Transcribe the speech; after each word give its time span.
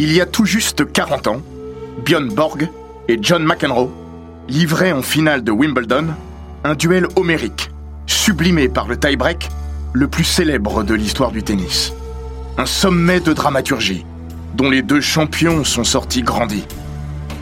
Il 0.00 0.12
y 0.12 0.20
a 0.20 0.26
tout 0.26 0.44
juste 0.44 0.90
40 0.92 1.28
ans, 1.28 1.40
Björn 2.04 2.28
Borg 2.28 2.68
et 3.06 3.16
John 3.20 3.44
McEnroe 3.44 3.92
livraient 4.48 4.90
en 4.90 5.02
finale 5.02 5.44
de 5.44 5.52
Wimbledon 5.52 6.06
un 6.64 6.74
duel 6.74 7.06
homérique, 7.14 7.70
sublimé 8.06 8.68
par 8.68 8.88
le 8.88 8.96
tie-break, 8.96 9.48
le 9.92 10.08
plus 10.08 10.24
célèbre 10.24 10.82
de 10.82 10.94
l'histoire 10.94 11.30
du 11.30 11.44
tennis. 11.44 11.92
Un 12.58 12.66
sommet 12.66 13.20
de 13.20 13.32
dramaturgie, 13.32 14.04
dont 14.54 14.68
les 14.68 14.82
deux 14.82 15.00
champions 15.00 15.62
sont 15.62 15.84
sortis 15.84 16.22
grandis. 16.22 16.66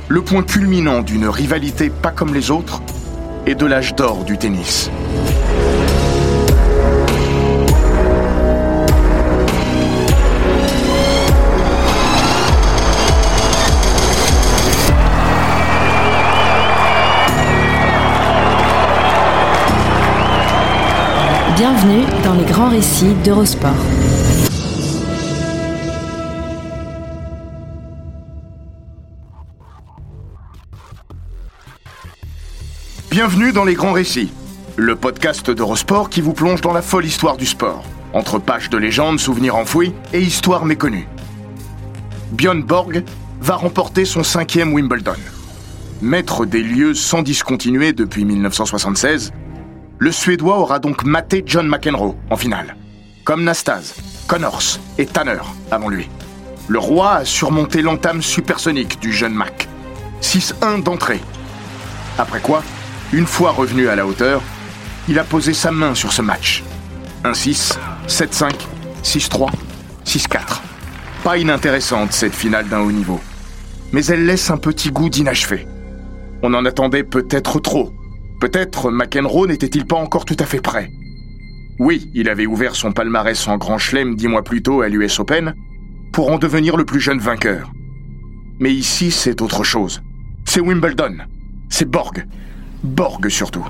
Le 0.08 0.20
point 0.20 0.42
culminant 0.42 1.00
d'une 1.00 1.28
rivalité 1.28 1.88
pas 1.88 2.10
comme 2.10 2.34
les 2.34 2.50
autres 2.50 2.82
et 3.46 3.54
de 3.54 3.64
l'âge 3.64 3.94
d'or 3.94 4.24
du 4.24 4.36
tennis. 4.36 4.90
Bienvenue 21.84 22.22
dans 22.22 22.34
les 22.34 22.44
grands 22.44 22.68
récits 22.68 23.14
d'Eurosport. 23.24 23.72
Bienvenue 33.10 33.52
dans 33.52 33.64
les 33.64 33.74
grands 33.74 33.90
récits, 33.90 34.30
le 34.76 34.94
podcast 34.94 35.50
d'Eurosport 35.50 36.08
qui 36.08 36.20
vous 36.20 36.34
plonge 36.34 36.60
dans 36.60 36.72
la 36.72 36.82
folle 36.82 37.04
histoire 37.04 37.36
du 37.36 37.46
sport, 37.46 37.82
entre 38.12 38.38
pages 38.38 38.70
de 38.70 38.78
légendes, 38.78 39.18
souvenirs 39.18 39.56
enfouis 39.56 39.92
et 40.12 40.20
histoires 40.20 40.64
méconnues. 40.64 41.08
Björn 42.30 42.62
Borg 42.62 43.02
va 43.40 43.56
remporter 43.56 44.04
son 44.04 44.22
cinquième 44.22 44.72
Wimbledon. 44.72 45.16
Maître 46.00 46.46
des 46.46 46.62
lieux 46.62 46.94
sans 46.94 47.22
discontinuer 47.22 47.92
depuis 47.92 48.24
1976, 48.24 49.32
le 50.02 50.10
Suédois 50.10 50.58
aura 50.58 50.80
donc 50.80 51.04
maté 51.04 51.44
John 51.46 51.68
McEnroe 51.68 52.16
en 52.28 52.36
finale, 52.36 52.74
comme 53.22 53.44
Nastase, 53.44 53.94
Connors 54.26 54.80
et 54.98 55.06
Tanner 55.06 55.38
avant 55.70 55.88
lui. 55.88 56.08
Le 56.66 56.80
roi 56.80 57.12
a 57.18 57.24
surmonté 57.24 57.82
l'entame 57.82 58.20
supersonique 58.20 58.98
du 59.00 59.12
jeune 59.12 59.32
Mac. 59.32 59.68
6-1 60.20 60.82
d'entrée. 60.82 61.20
Après 62.18 62.40
quoi, 62.40 62.64
une 63.12 63.28
fois 63.28 63.52
revenu 63.52 63.86
à 63.86 63.94
la 63.94 64.04
hauteur, 64.04 64.42
il 65.06 65.20
a 65.20 65.22
posé 65.22 65.54
sa 65.54 65.70
main 65.70 65.94
sur 65.94 66.12
ce 66.12 66.20
match. 66.20 66.64
1-6, 67.22 67.78
7-5, 68.08 68.50
6-3, 69.04 69.50
6-4. 70.04 70.62
Pas 71.22 71.38
inintéressante 71.38 72.12
cette 72.12 72.34
finale 72.34 72.68
d'un 72.68 72.80
haut 72.80 72.90
niveau. 72.90 73.20
Mais 73.92 74.04
elle 74.06 74.26
laisse 74.26 74.50
un 74.50 74.58
petit 74.58 74.90
goût 74.90 75.08
d'inachevé. 75.08 75.68
On 76.42 76.54
en 76.54 76.64
attendait 76.64 77.04
peut-être 77.04 77.60
trop. 77.60 77.92
Peut-être 78.42 78.90
McEnroe 78.90 79.46
n'était-il 79.46 79.86
pas 79.86 79.94
encore 79.94 80.24
tout 80.24 80.36
à 80.40 80.44
fait 80.44 80.60
prêt. 80.60 80.90
Oui, 81.78 82.10
il 82.12 82.28
avait 82.28 82.46
ouvert 82.46 82.74
son 82.74 82.90
palmarès 82.90 83.46
en 83.46 83.56
grand 83.56 83.78
chelem 83.78 84.16
dix 84.16 84.26
mois 84.26 84.42
plus 84.42 84.62
tôt 84.64 84.82
à 84.82 84.88
l'US 84.88 85.20
Open 85.20 85.54
pour 86.12 86.28
en 86.28 86.38
devenir 86.38 86.76
le 86.76 86.84
plus 86.84 86.98
jeune 86.98 87.20
vainqueur. 87.20 87.70
Mais 88.58 88.72
ici, 88.72 89.12
c'est 89.12 89.42
autre 89.42 89.62
chose. 89.62 90.02
C'est 90.44 90.58
Wimbledon. 90.58 91.18
C'est 91.68 91.88
Borg. 91.88 92.26
Borg 92.82 93.28
surtout. 93.28 93.64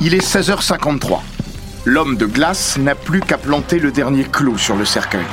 Il 0.00 0.14
est 0.14 0.26
16h53. 0.26 1.20
L'homme 1.84 2.16
de 2.16 2.26
glace 2.26 2.76
n'a 2.76 2.96
plus 2.96 3.20
qu'à 3.20 3.38
planter 3.38 3.78
le 3.78 3.92
dernier 3.92 4.24
clou 4.24 4.58
sur 4.58 4.74
le 4.74 4.84
cercueil. 4.84 5.26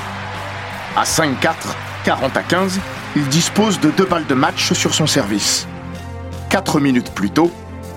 À 0.95 1.05
5-4, 1.05 1.55
40 2.03 2.37
à 2.37 2.43
15, 2.43 2.79
il 3.15 3.27
dispose 3.29 3.79
de 3.79 3.89
deux 3.89 4.05
balles 4.05 4.27
de 4.27 4.35
match 4.35 4.73
sur 4.73 4.93
son 4.93 5.07
service. 5.07 5.67
Quatre 6.51 6.79
minutes 6.79 7.11
plus 7.15 7.31
tôt, 7.31 7.51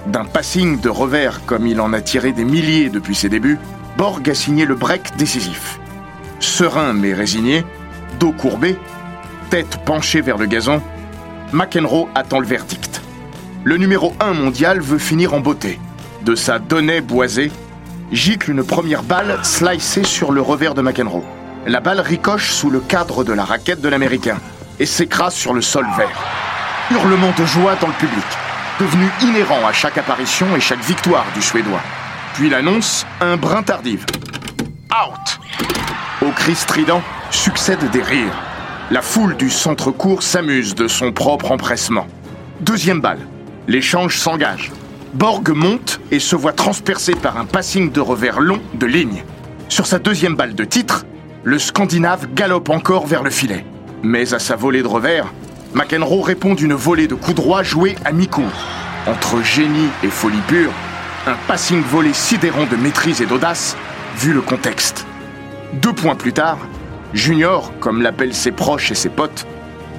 d'un 0.06 0.24
passing 0.24 0.80
de 0.80 0.88
revers 0.88 1.44
comme 1.46 1.66
il 1.66 1.80
en 1.80 1.92
a 1.92 2.00
tiré 2.00 2.32
des 2.32 2.44
milliers 2.44 2.88
depuis 2.88 3.14
ses 3.14 3.28
débuts, 3.28 3.58
Borg 3.96 4.28
a 4.28 4.34
signé 4.34 4.64
le 4.64 4.74
break 4.74 5.16
décisif. 5.16 5.78
Serein 6.38 6.92
mais 6.92 7.12
résigné, 7.12 7.64
dos 8.18 8.32
courbé, 8.32 8.76
tête 9.50 9.78
penchée 9.84 10.20
vers 10.20 10.38
le 10.38 10.46
gazon, 10.46 10.80
McEnroe 11.52 12.08
attend 12.14 12.40
le 12.40 12.46
verdict. 12.46 13.02
Le 13.64 13.76
numéro 13.76 14.14
1 14.20 14.32
mondial 14.32 14.80
veut 14.80 14.98
finir 14.98 15.34
en 15.34 15.40
beauté. 15.40 15.78
De 16.24 16.34
sa 16.34 16.58
donnée 16.58 17.00
boisée, 17.00 17.50
gicle 18.12 18.50
une 18.50 18.64
première 18.64 19.02
balle 19.02 19.38
slicée 19.42 20.04
sur 20.04 20.32
le 20.32 20.40
revers 20.40 20.74
de 20.74 20.82
McEnroe. 20.82 21.24
La 21.66 21.80
balle 21.80 22.00
ricoche 22.00 22.52
sous 22.52 22.70
le 22.70 22.80
cadre 22.80 23.22
de 23.22 23.32
la 23.32 23.44
raquette 23.44 23.80
de 23.80 23.88
l'Américain 23.88 24.38
et 24.78 24.86
s'écrase 24.86 25.34
sur 25.34 25.52
le 25.52 25.60
sol 25.60 25.86
vert. 25.96 26.18
Hurlement 26.90 27.32
de 27.38 27.44
joie 27.44 27.76
dans 27.80 27.88
le 27.88 27.92
public, 27.94 28.24
devenu 28.80 29.10
inhérent 29.22 29.66
à 29.66 29.72
chaque 29.72 29.98
apparition 29.98 30.56
et 30.56 30.60
chaque 30.60 30.82
victoire 30.82 31.26
du 31.34 31.42
Suédois. 31.42 31.82
Puis 32.34 32.48
l'annonce, 32.48 33.04
un 33.20 33.36
brin 33.36 33.62
tardive. 33.62 34.06
Out 34.90 35.38
Au 36.22 36.30
cri 36.30 36.54
strident 36.54 37.02
succèdent 37.30 37.90
des 37.90 38.02
rires. 38.02 38.34
La 38.90 39.02
foule 39.02 39.36
du 39.36 39.50
centre-court 39.50 40.22
s'amuse 40.22 40.74
de 40.74 40.88
son 40.88 41.12
propre 41.12 41.52
empressement. 41.52 42.06
Deuxième 42.60 43.00
balle. 43.00 43.20
L'échange 43.68 44.16
s'engage. 44.16 44.72
Borg 45.12 45.50
monte 45.50 46.00
et 46.10 46.18
se 46.18 46.34
voit 46.34 46.52
transpercé 46.54 47.14
par 47.14 47.36
un 47.36 47.44
passing 47.44 47.92
de 47.92 48.00
revers 48.00 48.40
long 48.40 48.60
de 48.74 48.86
ligne. 48.86 49.24
Sur 49.68 49.86
sa 49.86 49.98
deuxième 49.98 50.36
balle 50.36 50.54
de 50.54 50.64
titre, 50.64 51.04
le 51.44 51.58
Scandinave 51.58 52.32
galope 52.32 52.70
encore 52.70 53.06
vers 53.06 53.22
le 53.22 53.30
filet. 53.30 53.64
Mais 54.02 54.32
à 54.32 54.38
sa 54.38 54.56
volée 54.56 54.82
de 54.82 54.88
revers, 54.88 55.26
McEnroe 55.74 56.22
répond 56.22 56.54
d'une 56.54 56.74
volée 56.74 57.06
de 57.06 57.14
coups 57.14 57.36
droits 57.36 57.62
joués 57.62 57.96
à 58.04 58.12
mi-court. 58.12 58.66
Entre 59.06 59.42
génie 59.42 59.88
et 60.02 60.08
folie 60.08 60.40
pure, 60.48 60.72
un 61.26 61.36
passing 61.46 61.82
volé 61.82 62.12
sidérant 62.12 62.66
de 62.66 62.76
maîtrise 62.76 63.22
et 63.22 63.26
d'audace, 63.26 63.76
vu 64.18 64.32
le 64.32 64.40
contexte. 64.40 65.06
Deux 65.74 65.92
points 65.92 66.16
plus 66.16 66.32
tard, 66.32 66.58
Junior, 67.14 67.72
comme 67.80 68.02
l'appellent 68.02 68.34
ses 68.34 68.52
proches 68.52 68.90
et 68.90 68.94
ses 68.94 69.08
potes, 69.08 69.46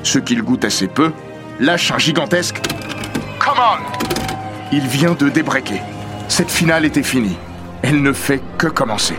ceux 0.03 0.19
qu'il 0.19 0.41
goûte 0.41 0.65
assez 0.65 0.87
peu, 0.87 1.11
lâche 1.59 1.91
un 1.91 1.97
gigantesque 1.97 2.61
Come 3.39 3.59
on 3.59 3.77
Il 4.71 4.85
vient 4.87 5.13
de 5.13 5.29
débreaker. 5.29 5.79
Cette 6.27 6.51
finale 6.51 6.85
était 6.85 7.03
finie. 7.03 7.37
Elle 7.81 8.01
ne 8.01 8.13
fait 8.13 8.41
que 8.57 8.67
commencer. 8.67 9.15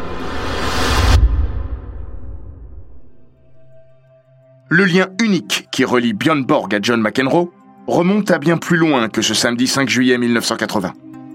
Le 4.74 4.86
lien 4.86 5.08
unique 5.22 5.68
qui 5.70 5.84
relie 5.84 6.14
Björn 6.14 6.46
Borg 6.46 6.74
à 6.74 6.78
John 6.80 7.02
McEnroe 7.02 7.52
remonte 7.86 8.30
à 8.30 8.38
bien 8.38 8.56
plus 8.56 8.78
loin 8.78 9.10
que 9.10 9.20
ce 9.20 9.34
samedi 9.34 9.66
5 9.66 9.86
juillet 9.86 10.16
1980. 10.16 10.94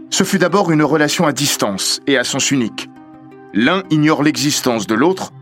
Ce 0.10 0.24
fut 0.24 0.39
d'abord 0.39 0.72
une 0.72 0.81
relation 0.81 1.28
à 1.28 1.34
distance 1.34 2.00
et 2.07 2.18
à 2.18 2.24
sens 2.24 2.50
unique. 2.50 2.89
L'un 3.54 3.84
ignore 3.92 4.24
l'existence 4.24 4.88
de 4.88 4.95
l'autre, 4.95 5.34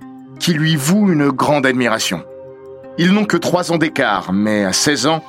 qui 0.41 0.51
lui 0.51 0.75
voue 0.75 1.09
une 1.09 1.29
grande 1.29 1.65
admiration. 1.65 2.21
Ils 2.97 3.13
n'ont 3.13 3.23
que 3.23 3.37
trois 3.37 3.71
ans 3.71 3.77
d'écart, 3.77 4.33
mais 4.33 4.65
à 4.65 4.73
16 4.73 5.07
ans, 5.07 5.23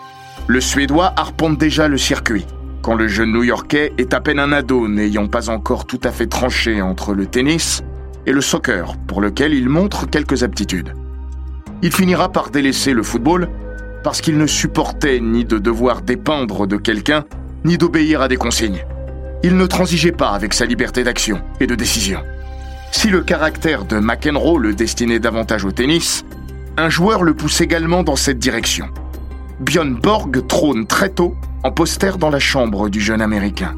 le 0.48 0.60
Suédois 0.60 1.12
arpente 1.16 1.58
déjà 1.58 1.86
le 1.86 1.98
circuit, 1.98 2.46
quand 2.82 2.96
le 2.96 3.06
jeune 3.06 3.30
New-Yorkais 3.30 3.92
est 3.96 4.12
à 4.12 4.20
peine 4.20 4.40
un 4.40 4.50
ado 4.50 4.88
n'ayant 4.88 5.28
pas 5.28 5.50
encore 5.50 5.86
tout 5.86 6.00
à 6.02 6.10
fait 6.10 6.26
tranché 6.26 6.82
entre 6.82 7.14
le 7.14 7.26
tennis 7.26 7.84
et 8.26 8.32
le 8.32 8.40
soccer, 8.40 8.96
pour 9.06 9.20
lequel 9.20 9.54
il 9.54 9.68
montre 9.68 10.10
quelques 10.10 10.42
aptitudes. 10.42 10.94
Il 11.82 11.92
finira 11.92 12.30
par 12.30 12.50
délaisser 12.50 12.92
le 12.92 13.02
football 13.02 13.48
parce 14.02 14.20
qu'il 14.20 14.38
ne 14.38 14.46
supportait 14.46 15.20
ni 15.20 15.44
de 15.44 15.58
devoir 15.58 16.02
dépendre 16.02 16.66
de 16.66 16.76
quelqu'un, 16.76 17.24
ni 17.64 17.76
d'obéir 17.76 18.22
à 18.22 18.28
des 18.28 18.36
consignes. 18.36 18.84
Il 19.42 19.56
ne 19.56 19.66
transigeait 19.66 20.12
pas 20.12 20.30
avec 20.30 20.54
sa 20.54 20.64
liberté 20.64 21.04
d'action 21.04 21.40
et 21.60 21.66
de 21.66 21.74
décision. 21.74 22.20
Si 22.92 23.10
le 23.10 23.20
caractère 23.20 23.84
de 23.84 23.98
McEnroe 23.98 24.58
le 24.58 24.74
destinait 24.74 25.18
davantage 25.18 25.64
au 25.64 25.72
tennis, 25.72 26.24
un 26.76 26.88
joueur 26.88 27.22
le 27.22 27.34
pousse 27.34 27.60
également 27.60 28.02
dans 28.02 28.16
cette 28.16 28.38
direction. 28.38 28.88
Björn 29.60 29.94
Borg 29.94 30.46
trône 30.46 30.86
très 30.86 31.08
tôt 31.08 31.34
en 31.62 31.72
poster 31.72 32.18
dans 32.18 32.30
la 32.30 32.38
chambre 32.38 32.88
du 32.88 33.00
jeune 33.00 33.20
Américain. 33.20 33.74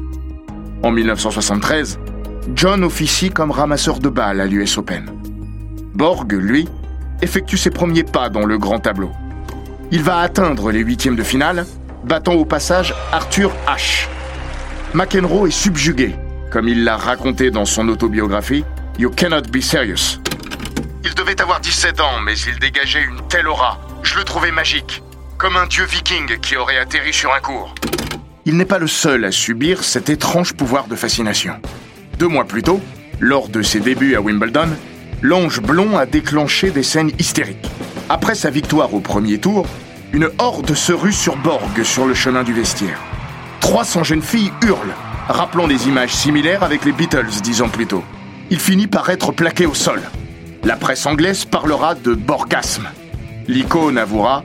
En 0.83 0.91
1973, 0.91 1.99
John 2.55 2.83
officie 2.83 3.29
comme 3.29 3.51
ramasseur 3.51 3.99
de 3.99 4.09
balles 4.09 4.41
à 4.41 4.45
l'US 4.45 4.77
Open. 4.77 5.09
Borg, 5.93 6.31
lui, 6.33 6.67
effectue 7.21 7.57
ses 7.57 7.69
premiers 7.69 8.03
pas 8.03 8.29
dans 8.29 8.45
le 8.45 8.57
grand 8.57 8.79
tableau. 8.79 9.11
Il 9.91 10.03
va 10.03 10.19
atteindre 10.19 10.71
les 10.71 10.79
huitièmes 10.79 11.15
de 11.15 11.23
finale, 11.23 11.65
battant 12.03 12.33
au 12.33 12.45
passage 12.45 12.93
Arthur 13.11 13.51
H. 13.67 14.07
McEnroe 14.93 15.47
est 15.47 15.51
subjugué, 15.51 16.15
comme 16.51 16.67
il 16.67 16.83
l'a 16.83 16.97
raconté 16.97 17.51
dans 17.51 17.65
son 17.65 17.87
autobiographie 17.89 18.63
You 18.97 19.09
Cannot 19.09 19.43
Be 19.51 19.61
Serious. 19.61 20.19
Il 21.03 21.15
devait 21.15 21.39
avoir 21.41 21.59
17 21.59 22.01
ans, 22.01 22.19
mais 22.23 22.37
il 22.37 22.59
dégageait 22.59 23.03
une 23.03 23.21
telle 23.27 23.47
aura. 23.47 23.79
Je 24.03 24.17
le 24.17 24.23
trouvais 24.23 24.51
magique, 24.51 25.01
comme 25.37 25.55
un 25.55 25.67
dieu 25.67 25.85
viking 25.85 26.37
qui 26.39 26.57
aurait 26.57 26.77
atterri 26.77 27.13
sur 27.13 27.33
un 27.33 27.39
cours. 27.39 27.73
Il 28.45 28.57
n'est 28.57 28.65
pas 28.65 28.79
le 28.79 28.87
seul 28.87 29.25
à 29.25 29.31
subir 29.31 29.83
cet 29.83 30.09
étrange 30.09 30.53
pouvoir 30.53 30.87
de 30.87 30.95
fascination. 30.95 31.55
Deux 32.17 32.27
mois 32.27 32.45
plus 32.45 32.63
tôt, 32.63 32.81
lors 33.19 33.47
de 33.47 33.61
ses 33.61 33.79
débuts 33.79 34.15
à 34.15 34.21
Wimbledon, 34.21 34.69
l'ange 35.21 35.61
blond 35.61 35.97
a 35.97 36.05
déclenché 36.05 36.71
des 36.71 36.83
scènes 36.83 37.11
hystériques. 37.19 37.69
Après 38.09 38.35
sa 38.35 38.49
victoire 38.49 38.93
au 38.93 38.99
premier 38.99 39.37
tour, 39.37 39.65
une 40.13 40.29
horde 40.39 40.73
se 40.73 40.91
rue 40.91 41.13
sur 41.13 41.35
Borg 41.37 41.83
sur 41.83 42.05
le 42.07 42.13
chemin 42.13 42.43
du 42.43 42.53
vestiaire. 42.53 42.99
300 43.59 44.03
jeunes 44.03 44.21
filles 44.21 44.51
hurlent, 44.63 44.95
rappelant 45.27 45.67
des 45.67 45.87
images 45.87 46.13
similaires 46.13 46.63
avec 46.63 46.85
les 46.85 46.91
Beatles 46.91 47.41
dix 47.43 47.61
ans 47.61 47.69
plus 47.69 47.85
tôt. 47.85 48.03
Il 48.49 48.59
finit 48.59 48.87
par 48.87 49.09
être 49.09 49.31
plaqué 49.31 49.65
au 49.65 49.75
sol. 49.75 50.01
La 50.63 50.75
presse 50.75 51.05
anglaise 51.05 51.45
parlera 51.45 51.93
de 51.95 52.15
Borgasme. 52.15 52.87
L'icône 53.47 53.97
avouera 53.97 54.43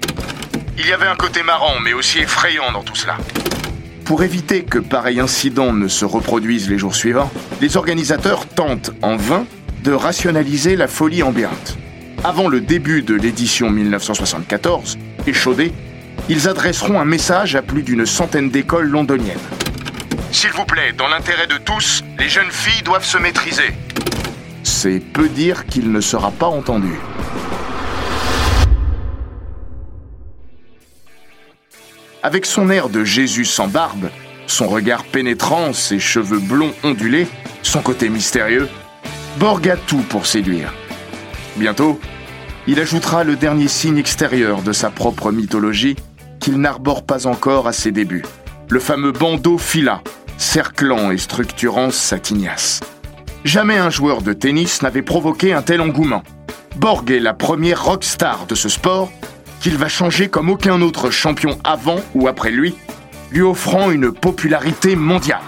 Il 0.79 0.87
y 0.87 0.93
avait 0.93 1.07
un 1.07 1.17
côté 1.17 1.43
marrant, 1.43 1.81
mais 1.83 1.95
aussi 1.95 2.19
effrayant 2.19 2.71
dans 2.73 2.83
tout 2.83 2.95
cela. 2.95 3.17
Pour 4.05 4.23
éviter 4.23 4.65
que 4.65 4.79
pareil 4.79 5.21
incident 5.21 5.73
ne 5.73 5.89
se 5.89 6.05
reproduise 6.05 6.69
les 6.69 6.77
jours 6.77 6.95
suivants, 6.95 7.31
les 7.63 7.79
organisateurs 7.79 8.47
tentent 8.47 8.91
en 9.01 9.17
vain 9.17 9.47
de 9.85 9.93
rationaliser 9.93 10.77
la 10.77 10.89
folie 10.89 11.23
ambiante. 11.23 11.77
Avant 12.25 12.49
le 12.49 12.63
début 12.63 13.03
de 13.03 13.15
l'édition 13.15 13.69
1974, 13.69 14.97
échaudés, 15.27 15.75
ils 16.31 16.49
adresseront 16.49 16.99
un 16.99 17.05
message 17.05 17.55
à 17.55 17.61
plus 17.61 17.83
d'une 17.83 18.07
centaine 18.07 18.49
d'écoles 18.49 18.89
londoniennes. 18.89 19.37
S'il 20.33 20.53
vous 20.53 20.65
plaît, 20.65 20.95
dans 20.97 21.09
l'intérêt 21.09 21.47
de 21.47 21.59
tous, 21.59 22.03
les 22.19 22.31
jeunes 22.31 22.51
filles 22.51 22.83
doivent 22.83 23.05
se 23.05 23.19
maîtriser. 23.19 23.75
C'est 24.63 25.01
peu 25.01 25.29
dire 25.29 25.67
qu'il 25.67 25.93
ne 25.93 26.01
sera 26.01 26.31
pas 26.31 26.47
entendu. 26.47 26.95
Avec 32.23 32.47
son 32.47 32.71
air 32.71 32.89
de 32.89 33.05
Jésus 33.05 33.45
sans 33.45 33.69
barbe, 33.69 34.09
son 34.47 34.67
regard 34.67 35.05
pénétrant, 35.05 35.75
ses 35.75 35.99
cheveux 35.99 36.39
blonds 36.39 36.73
ondulés, 36.85 37.27
son 37.63 37.83
côté 37.83 38.09
mystérieux, 38.09 38.71
Borg 39.39 39.69
a 39.69 39.77
tout 39.77 40.05
pour 40.09 40.27
séduire. 40.27 40.73
Bientôt, 41.57 41.99
il 42.69 42.79
ajoutera 42.79 43.25
le 43.25 43.35
dernier 43.35 43.69
signe 43.69 43.99
extérieur 43.99 44.63
de 44.63 44.73
sa 44.73 44.91
propre 44.91 45.33
mythologie 45.33 45.97
qu'il 46.39 46.61
n'arbore 46.61 47.05
pas 47.05 47.27
encore 47.27 47.67
à 47.67 47.73
ses 47.73 47.91
débuts, 47.91 48.25
le 48.69 48.79
fameux 48.79 49.13
bandeau 49.13 49.59
fila, 49.59 50.03
cerclant 50.39 51.11
et 51.11 51.19
structurant 51.19 51.91
sa 51.91 52.19
tignasse. 52.19 52.81
Jamais 53.45 53.77
un 53.77 53.91
joueur 53.91 54.23
de 54.23 54.33
tennis 54.33 54.83
n'avait 54.83 55.03
provoqué 55.03 55.53
un 55.53 55.63
tel 55.63 55.81
engouement. 55.81 56.23
Borg 56.77 57.11
est 57.11 57.21
la 57.21 57.35
première 57.35 57.85
rockstar 57.85 58.47
de 58.47 58.55
ce 58.55 58.69
sport 58.69 59.11
qu'il 59.61 59.77
va 59.77 59.89
changer 59.89 60.29
comme 60.29 60.49
aucun 60.49 60.81
autre 60.81 61.11
champion 61.11 61.59
avant 61.65 62.01
ou 62.15 62.29
après 62.29 62.51
lui, 62.51 62.75
lui 63.33 63.43
offrant 63.43 63.91
une 63.91 64.13
popularité 64.13 64.95
mondiale. 64.95 65.41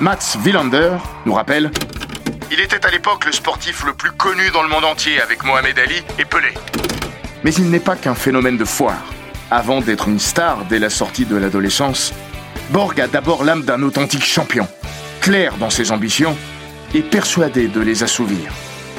Max 0.00 0.36
Wilander 0.44 0.96
nous 1.24 1.34
rappelle 1.34 1.70
Il 2.56 2.60
était 2.60 2.86
à 2.86 2.90
l'époque 2.90 3.24
le 3.24 3.32
sportif 3.32 3.82
le 3.84 3.94
plus 3.94 4.12
connu 4.12 4.48
dans 4.52 4.62
le 4.62 4.68
monde 4.68 4.84
entier 4.84 5.20
avec 5.20 5.42
Mohamed 5.42 5.76
Ali 5.76 6.04
et 6.20 6.24
Pelé. 6.24 6.54
Mais 7.42 7.52
il 7.52 7.68
n'est 7.68 7.80
pas 7.80 7.96
qu'un 7.96 8.14
phénomène 8.14 8.56
de 8.56 8.64
foire. 8.64 9.12
Avant 9.50 9.80
d'être 9.80 10.06
une 10.06 10.20
star 10.20 10.64
dès 10.66 10.78
la 10.78 10.88
sortie 10.88 11.24
de 11.24 11.34
l'adolescence, 11.34 12.14
Borg 12.70 13.00
a 13.00 13.08
d'abord 13.08 13.42
l'âme 13.42 13.62
d'un 13.62 13.82
authentique 13.82 14.24
champion, 14.24 14.68
clair 15.20 15.56
dans 15.56 15.68
ses 15.68 15.90
ambitions 15.90 16.36
et 16.94 17.02
persuadé 17.02 17.66
de 17.66 17.80
les 17.80 18.04
assouvir. 18.04 18.52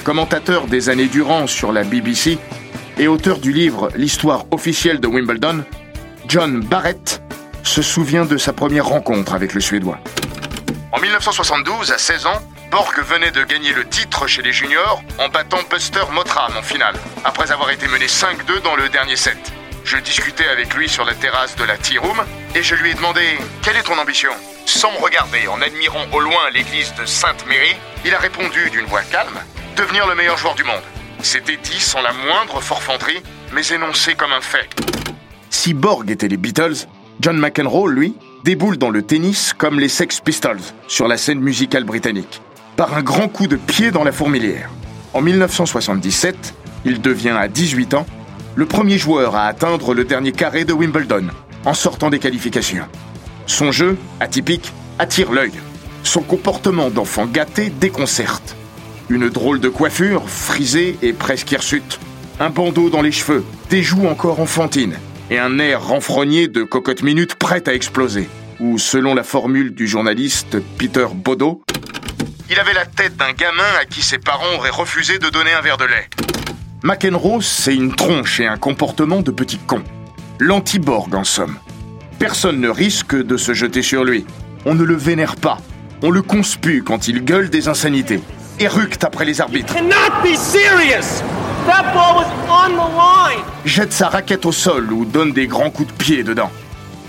Commentateur 0.04 0.68
des 0.68 0.90
années 0.90 1.08
durant 1.08 1.48
sur 1.48 1.72
la 1.72 1.86
BBC 1.86 2.38
et 2.98 3.08
auteur 3.08 3.40
du 3.40 3.54
livre 3.54 3.88
L'histoire 3.96 4.44
officielle 4.52 5.00
de 5.00 5.08
Wimbledon, 5.08 5.64
John 6.28 6.60
Barrett 6.60 7.22
se 7.64 7.82
souvient 7.82 8.26
de 8.26 8.36
sa 8.36 8.52
première 8.52 8.88
rencontre 8.88 9.34
avec 9.34 9.54
le 9.54 9.62
Suédois. 9.62 10.00
En 10.92 11.00
1972, 11.00 11.94
à 11.94 11.98
16 11.98 12.26
ans, 12.26 12.42
Borg 12.72 13.00
venait 13.00 13.32
de 13.32 13.44
gagner 13.44 13.74
le 13.74 13.88
titre 13.88 14.28
chez 14.28 14.42
les 14.42 14.52
juniors 14.52 15.02
en 15.20 15.30
battant 15.30 15.60
Buster 15.70 16.04
Motram 16.12 16.56
en 16.58 16.62
finale, 16.62 16.96
après 17.24 17.52
avoir 17.52 17.70
été 17.70 17.88
mené 17.88 18.08
5-2 18.08 18.62
dans 18.64 18.76
le 18.76 18.90
dernier 18.90 19.16
set. 19.16 19.38
Je 19.84 19.98
discutais 19.98 20.48
avec 20.48 20.74
lui 20.74 20.90
sur 20.90 21.06
la 21.06 21.14
terrasse 21.14 21.56
de 21.56 21.64
la 21.64 21.78
Tea 21.78 22.00
Room 22.00 22.24
et 22.56 22.64
je 22.64 22.76
lui 22.76 22.92
ai 22.92 22.94
demandé 22.96 23.22
Quelle 23.62 23.78
est 23.78 23.84
ton 23.84 23.98
ambition? 23.98 24.32
Sans 24.66 24.92
me 24.92 24.98
regarder, 24.98 25.48
en 25.48 25.62
admirant 25.62 26.06
au 26.12 26.20
loin 26.20 26.50
l'église 26.54 26.94
de 26.96 27.06
Sainte-Mérie, 27.06 27.76
il 28.04 28.14
a 28.14 28.20
répondu 28.20 28.70
d'une 28.72 28.86
voix 28.86 29.04
calme 29.04 29.40
Devenir 29.78 30.08
le 30.08 30.16
meilleur 30.16 30.38
joueur 30.38 30.56
du 30.56 30.64
monde. 30.64 30.82
C'était 31.22 31.58
dit 31.58 31.80
sans 31.80 32.02
la 32.02 32.14
moindre 32.14 32.62
forfanterie, 32.62 33.22
mais 33.52 33.68
énoncé 33.68 34.16
comme 34.16 34.32
un 34.32 34.42
fait. 34.42 34.70
Si 35.50 35.74
Borg 35.74 36.10
était 36.10 36.28
les 36.28 36.38
Beatles, 36.38 36.88
John 37.20 37.38
McEnroe, 37.38 37.88
lui, 37.88 38.16
déboule 38.44 38.78
dans 38.78 38.90
le 38.90 39.02
tennis 39.02 39.54
comme 39.54 39.80
les 39.80 39.90
Sex 39.90 40.20
Pistols 40.20 40.60
sur 40.88 41.08
la 41.08 41.18
scène 41.18 41.40
musicale 41.40 41.84
britannique, 41.84 42.42
par 42.76 42.96
un 42.96 43.02
grand 43.02 43.28
coup 43.28 43.48
de 43.48 43.56
pied 43.56 43.92
dans 43.92 44.04
la 44.04 44.12
fourmilière. 44.12 44.70
En 45.14 45.22
1977, 45.22 46.54
il 46.86 47.02
devient 47.02 47.36
à 47.38 47.48
18 47.48 47.94
ans 47.94 48.06
le 48.56 48.66
premier 48.66 48.98
joueur 48.98 49.36
à 49.36 49.46
atteindre 49.46 49.94
le 49.94 50.04
dernier 50.04 50.32
carré 50.32 50.66
de 50.66 50.74
Wimbledon 50.74 51.28
en 51.66 51.74
sortant 51.74 52.10
des 52.10 52.20
qualifications. 52.20 52.86
Son 53.48 53.72
jeu, 53.72 53.98
atypique, 54.20 54.72
attire 55.00 55.32
l'œil. 55.32 55.54
Son 56.04 56.22
comportement 56.22 56.90
d'enfant 56.90 57.26
gâté 57.26 57.70
déconcerte. 57.70 58.56
Une 59.10 59.30
drôle 59.30 59.60
de 59.60 59.70
coiffure, 59.70 60.30
frisée 60.30 60.98
et 61.02 61.14
presque 61.14 61.52
hirsute. 61.52 62.00
Un 62.40 62.50
bandeau 62.50 62.90
dans 62.90 63.02
les 63.02 63.12
cheveux, 63.12 63.44
des 63.70 63.82
joues 63.82 64.08
encore 64.08 64.40
enfantines 64.40 64.98
et 65.30 65.40
un 65.40 65.58
air 65.60 65.88
renfrogné 65.88 66.48
de 66.48 66.64
cocotte 66.64 67.04
minute 67.04 67.36
prête 67.36 67.68
à 67.68 67.74
exploser. 67.74 68.30
Ou, 68.60 68.78
selon 68.78 69.16
la 69.16 69.24
formule 69.24 69.74
du 69.74 69.88
journaliste 69.88 70.58
Peter 70.78 71.08
Bodo, 71.14 71.62
il 72.50 72.60
avait 72.60 72.74
la 72.74 72.86
tête 72.86 73.18
d'un 73.18 73.32
gamin 73.32 73.64
à 73.82 73.86
qui 73.86 74.02
ses 74.02 74.18
parents 74.18 74.56
auraient 74.56 74.70
refusé 74.70 75.20
de 75.20 75.30
donner 75.30 75.54
un 75.54 75.62
verre 75.62 75.78
de 75.78 75.86
lait. 75.86 76.10
McEnroe, 76.84 77.42
c'est 77.42 77.74
une 77.74 77.96
tronche 77.96 78.40
et 78.40 78.46
un 78.46 78.58
comportement 78.58 79.22
de 79.22 79.32
petit 79.32 79.58
con. 79.58 79.84
L'anti-Borg, 80.40 81.16
en 81.16 81.24
somme. 81.24 81.58
Personne 82.20 82.60
ne 82.60 82.70
risque 82.70 83.16
de 83.16 83.38
se 83.38 83.54
jeter 83.54 83.82
sur 83.82 84.04
lui. 84.04 84.26
On 84.66 84.76
ne 84.76 84.84
le 84.84 84.96
vénère 84.96 85.36
pas. 85.36 85.58
On 86.04 86.12
le 86.12 86.22
conspue 86.22 86.84
quand 86.84 87.08
il 87.08 87.26
gueule 87.26 87.50
des 87.50 87.68
insanités. 87.68 88.22
Éructe 88.60 89.04
après 89.04 89.26
les 89.26 89.42
arbitres. 89.42 89.74
Jette 93.66 93.94
sa 93.94 94.10
raquette 94.10 94.46
au 94.46 94.52
sol 94.52 94.92
ou 94.92 95.06
donne 95.06 95.34
des 95.34 95.48
grands 95.48 95.72
coups 95.72 95.92
de 95.92 95.98
pied 95.98 96.24
dedans. 96.24 96.52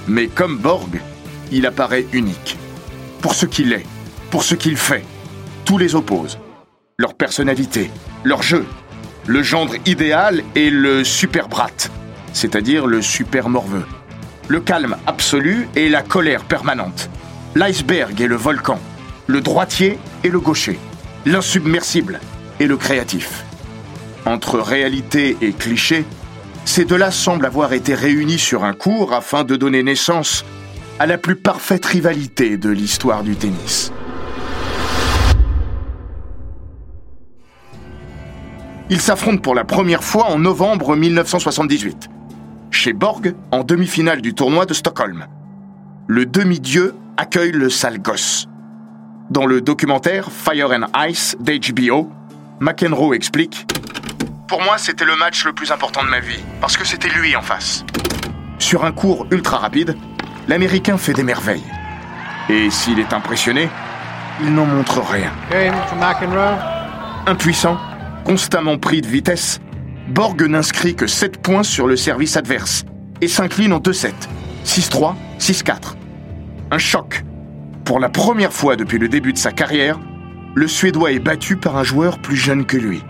Mais 0.08 0.28
comme 0.28 0.56
Borg, 0.56 1.00
il 1.52 1.66
apparaît 1.66 2.06
unique. 2.12 2.56
Pour 3.20 3.34
ce 3.34 3.44
qu'il 3.44 3.72
est, 3.72 3.86
pour 4.30 4.42
ce 4.42 4.54
qu'il 4.54 4.76
fait. 4.76 5.04
Tous 5.66 5.78
les 5.78 5.96
opposent. 5.96 6.38
Leur 6.96 7.14
personnalité, 7.14 7.90
leur 8.22 8.40
jeu, 8.40 8.64
le 9.26 9.42
gendre 9.42 9.74
idéal 9.84 10.44
est 10.54 10.70
le 10.70 11.02
super 11.02 11.48
brat, 11.48 11.90
c'est-à-dire 12.32 12.86
le 12.86 13.02
super 13.02 13.48
morveux. 13.48 13.84
Le 14.46 14.60
calme 14.60 14.96
absolu 15.08 15.68
et 15.74 15.88
la 15.88 16.02
colère 16.02 16.44
permanente. 16.44 17.10
L'iceberg 17.56 18.20
et 18.20 18.28
le 18.28 18.36
volcan. 18.36 18.78
Le 19.26 19.40
droitier 19.40 19.98
et 20.22 20.28
le 20.28 20.38
gaucher. 20.38 20.78
L'insubmersible 21.24 22.20
et 22.60 22.68
le 22.68 22.76
créatif. 22.76 23.44
Entre 24.24 24.60
réalité 24.60 25.36
et 25.40 25.52
cliché, 25.52 26.04
ces 26.64 26.84
deux-là 26.84 27.10
semblent 27.10 27.44
avoir 27.44 27.72
été 27.72 27.92
réunis 27.96 28.38
sur 28.38 28.62
un 28.62 28.72
cours 28.72 29.12
afin 29.12 29.42
de 29.42 29.56
donner 29.56 29.82
naissance 29.82 30.44
à 31.00 31.06
la 31.06 31.18
plus 31.18 31.34
parfaite 31.34 31.86
rivalité 31.86 32.56
de 32.56 32.70
l'histoire 32.70 33.24
du 33.24 33.34
tennis. 33.34 33.90
Ils 38.88 39.00
s'affrontent 39.00 39.42
pour 39.42 39.56
la 39.56 39.64
première 39.64 40.04
fois 40.04 40.26
en 40.26 40.38
novembre 40.38 40.94
1978, 40.94 42.08
chez 42.70 42.92
Borg, 42.92 43.34
en 43.50 43.64
demi-finale 43.64 44.20
du 44.20 44.32
tournoi 44.32 44.64
de 44.64 44.74
Stockholm. 44.74 45.26
Le 46.06 46.24
demi-dieu 46.24 46.94
accueille 47.16 47.50
le 47.50 47.68
sale 47.68 48.00
gosse. 48.00 48.46
Dans 49.28 49.44
le 49.44 49.60
documentaire 49.60 50.30
Fire 50.30 50.70
and 50.70 50.86
Ice 51.08 51.36
d'HBO, 51.40 52.08
McEnroe 52.60 53.14
explique 53.14 53.66
Pour 54.46 54.62
moi, 54.62 54.78
c'était 54.78 55.04
le 55.04 55.16
match 55.16 55.44
le 55.44 55.52
plus 55.52 55.72
important 55.72 56.04
de 56.04 56.08
ma 56.08 56.20
vie, 56.20 56.44
parce 56.60 56.76
que 56.76 56.86
c'était 56.86 57.08
lui 57.08 57.34
en 57.34 57.42
face. 57.42 57.84
Sur 58.60 58.84
un 58.84 58.92
cours 58.92 59.26
ultra 59.32 59.58
rapide, 59.58 59.96
l'Américain 60.46 60.96
fait 60.96 61.12
des 61.12 61.24
merveilles. 61.24 61.66
Et 62.48 62.70
s'il 62.70 63.00
est 63.00 63.12
impressionné, 63.12 63.68
il 64.40 64.54
n'en 64.54 64.64
montre 64.64 65.00
rien. 65.00 65.32
Impuissant, 67.26 67.78
constamment 68.26 68.76
pris 68.76 69.02
de 69.02 69.06
vitesse, 69.06 69.60
Borg 70.08 70.42
n'inscrit 70.42 70.96
que 70.96 71.06
7 71.06 71.40
points 71.40 71.62
sur 71.62 71.86
le 71.86 71.96
service 71.96 72.36
adverse 72.36 72.84
et 73.20 73.28
s'incline 73.28 73.72
en 73.72 73.78
2-7, 73.78 74.10
6-3, 74.64 75.14
6-4. 75.38 75.94
Un 76.72 76.78
choc. 76.78 77.22
Pour 77.84 78.00
la 78.00 78.08
première 78.08 78.52
fois 78.52 78.74
depuis 78.74 78.98
le 78.98 79.08
début 79.08 79.32
de 79.32 79.38
sa 79.38 79.52
carrière, 79.52 80.00
le 80.56 80.66
Suédois 80.66 81.12
est 81.12 81.20
battu 81.20 81.56
par 81.56 81.76
un 81.76 81.84
joueur 81.84 82.18
plus 82.18 82.34
jeune 82.34 82.66
que 82.66 82.76
lui. 82.76 83.04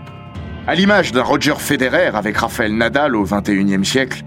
À 0.67 0.75
l'image 0.75 1.13
d'un 1.13 1.23
Roger 1.23 1.55
Federer 1.57 2.11
avec 2.13 2.37
Rafael 2.37 2.77
Nadal 2.77 3.15
au 3.15 3.23
XXIe 3.23 3.83
siècle, 3.83 4.21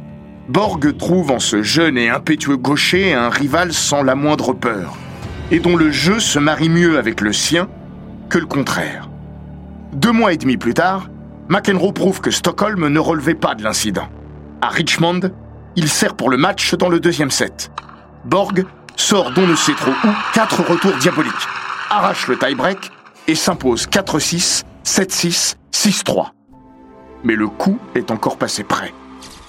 Borg 0.48 0.96
trouve 0.96 1.30
en 1.30 1.38
ce 1.38 1.62
jeune 1.62 1.98
et 1.98 2.08
impétueux 2.08 2.56
gaucher 2.56 3.14
un 3.14 3.28
rival 3.28 3.72
sans 3.72 4.02
la 4.02 4.16
moindre 4.16 4.54
peur, 4.54 4.96
et 5.52 5.60
dont 5.60 5.76
le 5.76 5.92
jeu 5.92 6.18
se 6.18 6.40
marie 6.40 6.68
mieux 6.68 6.98
avec 6.98 7.20
le 7.20 7.32
sien 7.32 7.68
que 8.28 8.38
le 8.38 8.46
contraire. 8.46 9.09
Deux 9.92 10.12
mois 10.12 10.32
et 10.32 10.36
demi 10.36 10.56
plus 10.56 10.74
tard, 10.74 11.08
McEnroe 11.48 11.92
prouve 11.92 12.20
que 12.20 12.30
Stockholm 12.30 12.86
ne 12.86 12.98
relevait 13.00 13.34
pas 13.34 13.56
de 13.56 13.64
l'incident. 13.64 14.08
À 14.60 14.68
Richmond, 14.68 15.32
il 15.74 15.88
sert 15.88 16.14
pour 16.14 16.30
le 16.30 16.36
match 16.36 16.74
dans 16.74 16.88
le 16.88 17.00
deuxième 17.00 17.32
set. 17.32 17.72
Borg 18.24 18.64
sort 18.94 19.32
d'on 19.32 19.48
ne 19.48 19.56
sait 19.56 19.74
trop 19.74 19.90
où 19.90 20.08
quatre 20.32 20.62
retours 20.62 20.96
diaboliques, 20.98 21.48
arrache 21.90 22.28
le 22.28 22.38
tie-break 22.38 22.78
et 23.26 23.34
s'impose 23.34 23.88
4-6, 23.88 24.62
7-6, 24.84 25.56
6-3. 25.72 26.28
Mais 27.24 27.34
le 27.34 27.48
coup 27.48 27.78
est 27.96 28.12
encore 28.12 28.38
passé 28.38 28.62
près. 28.62 28.94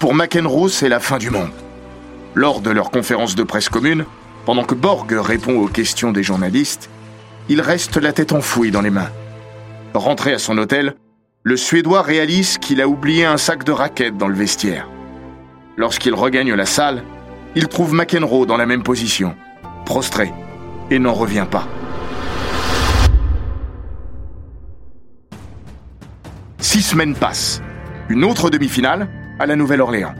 Pour 0.00 0.12
McEnroe, 0.12 0.68
c'est 0.68 0.88
la 0.88 0.98
fin 0.98 1.18
du 1.18 1.30
monde. 1.30 1.52
Lors 2.34 2.60
de 2.60 2.70
leur 2.70 2.90
conférence 2.90 3.36
de 3.36 3.44
presse 3.44 3.68
commune, 3.68 4.06
pendant 4.44 4.64
que 4.64 4.74
Borg 4.74 5.12
répond 5.12 5.60
aux 5.60 5.68
questions 5.68 6.10
des 6.10 6.24
journalistes, 6.24 6.90
il 7.48 7.60
reste 7.60 7.96
la 7.96 8.12
tête 8.12 8.32
enfouie 8.32 8.72
dans 8.72 8.80
les 8.80 8.90
mains. 8.90 9.10
Rentré 9.94 10.32
à 10.32 10.38
son 10.38 10.56
hôtel, 10.56 10.94
le 11.42 11.56
Suédois 11.56 12.02
réalise 12.02 12.56
qu'il 12.56 12.80
a 12.80 12.88
oublié 12.88 13.26
un 13.26 13.36
sac 13.36 13.64
de 13.64 13.72
raquettes 13.72 14.16
dans 14.16 14.28
le 14.28 14.34
vestiaire. 14.34 14.88
Lorsqu'il 15.76 16.14
regagne 16.14 16.54
la 16.54 16.66
salle, 16.66 17.02
il 17.54 17.68
trouve 17.68 17.92
McEnroe 17.92 18.46
dans 18.46 18.56
la 18.56 18.64
même 18.64 18.82
position, 18.82 19.34
prostré, 19.84 20.32
et 20.90 20.98
n'en 20.98 21.12
revient 21.12 21.46
pas. 21.50 21.66
Six 26.58 26.82
semaines 26.82 27.14
passent. 27.14 27.60
Une 28.08 28.24
autre 28.24 28.48
demi-finale, 28.48 29.08
à 29.38 29.46
la 29.46 29.56
Nouvelle-Orléans. 29.56 30.14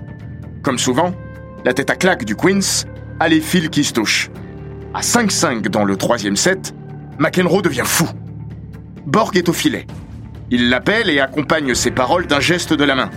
Comme 0.63 0.79
souvent, 0.79 1.15
la 1.65 1.73
tête 1.73 1.91
à 1.91 1.97
claque 1.97 2.25
du 2.25 2.37
Queens 2.37 2.85
a 3.21 3.29
les 3.29 3.41
fils 3.41 3.71
qui 3.71 3.85
se 3.85 3.93
touchent. 3.93 4.31
À 4.93 5.01
5-5 5.01 5.69
dans 5.69 5.85
le 5.85 5.97
troisième 5.97 6.37
set, 6.37 6.75
McEnroe 7.19 7.63
devient 7.63 7.85
fou. 7.87 8.07
Borg 9.07 9.37
est 9.37 9.49
au 9.49 9.53
filet. 9.53 9.87
Il 10.51 10.69
l'appelle 10.69 11.11
et 11.11 11.21
accompagne 11.21 11.75
ses 11.75 11.91
paroles 11.91 12.27
d'un 12.27 12.41
geste 12.41 12.73
de 12.73 12.85
la 12.85 12.95
main. 12.95 13.11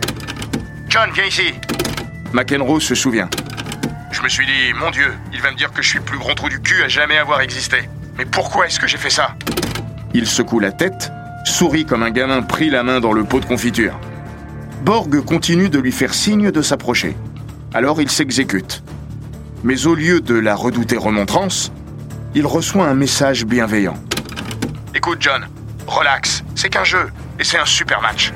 John, 0.89 1.09
viens 1.13 1.25
ici. 1.25 1.53
McEnroe 2.33 2.79
se 2.79 2.95
souvient. 2.95 3.29
Je 4.11 4.21
me 4.21 4.29
suis 4.29 4.45
dit, 4.45 4.73
mon 4.79 4.89
Dieu, 4.89 5.13
il 5.33 5.41
va 5.41 5.51
me 5.51 5.57
dire 5.57 5.71
que 5.71 5.81
je 5.81 5.89
suis 5.89 5.99
le 5.99 6.05
plus 6.05 6.17
grand 6.17 6.33
trou 6.33 6.49
du 6.49 6.59
cul 6.59 6.81
à 6.83 6.87
jamais 6.87 7.17
avoir 7.17 7.41
existé. 7.41 7.89
Mais 8.17 8.25
pourquoi 8.25 8.65
est-ce 8.65 8.79
que 8.79 8.87
j'ai 8.87 8.97
fait 8.97 9.09
ça? 9.09 9.35
Il 10.13 10.25
secoue 10.27 10.59
la 10.59 10.71
tête, 10.71 11.11
sourit 11.43 11.85
comme 11.85 12.01
un 12.01 12.11
gamin 12.11 12.41
pris 12.41 12.69
la 12.69 12.81
main 12.81 12.99
dans 12.99 13.13
le 13.13 13.23
pot 13.23 13.39
de 13.39 13.45
confiture. 13.45 13.99
Borg 14.83 15.23
continue 15.25 15.69
de 15.69 15.79
lui 15.79 15.91
faire 15.91 16.13
signe 16.13 16.51
de 16.51 16.61
s'approcher. 16.61 17.15
Alors 17.73 18.01
il 18.01 18.09
s'exécute. 18.09 18.83
Mais 19.63 19.85
au 19.85 19.95
lieu 19.95 20.21
de 20.21 20.35
la 20.35 20.55
redouter 20.55 20.97
remontrance, 20.97 21.71
il 22.33 22.45
reçoit 22.45 22.87
un 22.87 22.93
message 22.93 23.45
bienveillant. 23.45 23.97
Écoute 24.93 25.17
John, 25.19 25.45
relax, 25.87 26.43
c'est 26.55 26.69
qu'un 26.69 26.83
jeu, 26.83 27.11
et 27.39 27.43
c'est 27.43 27.57
un 27.57 27.65
super 27.65 28.01
match. 28.01 28.31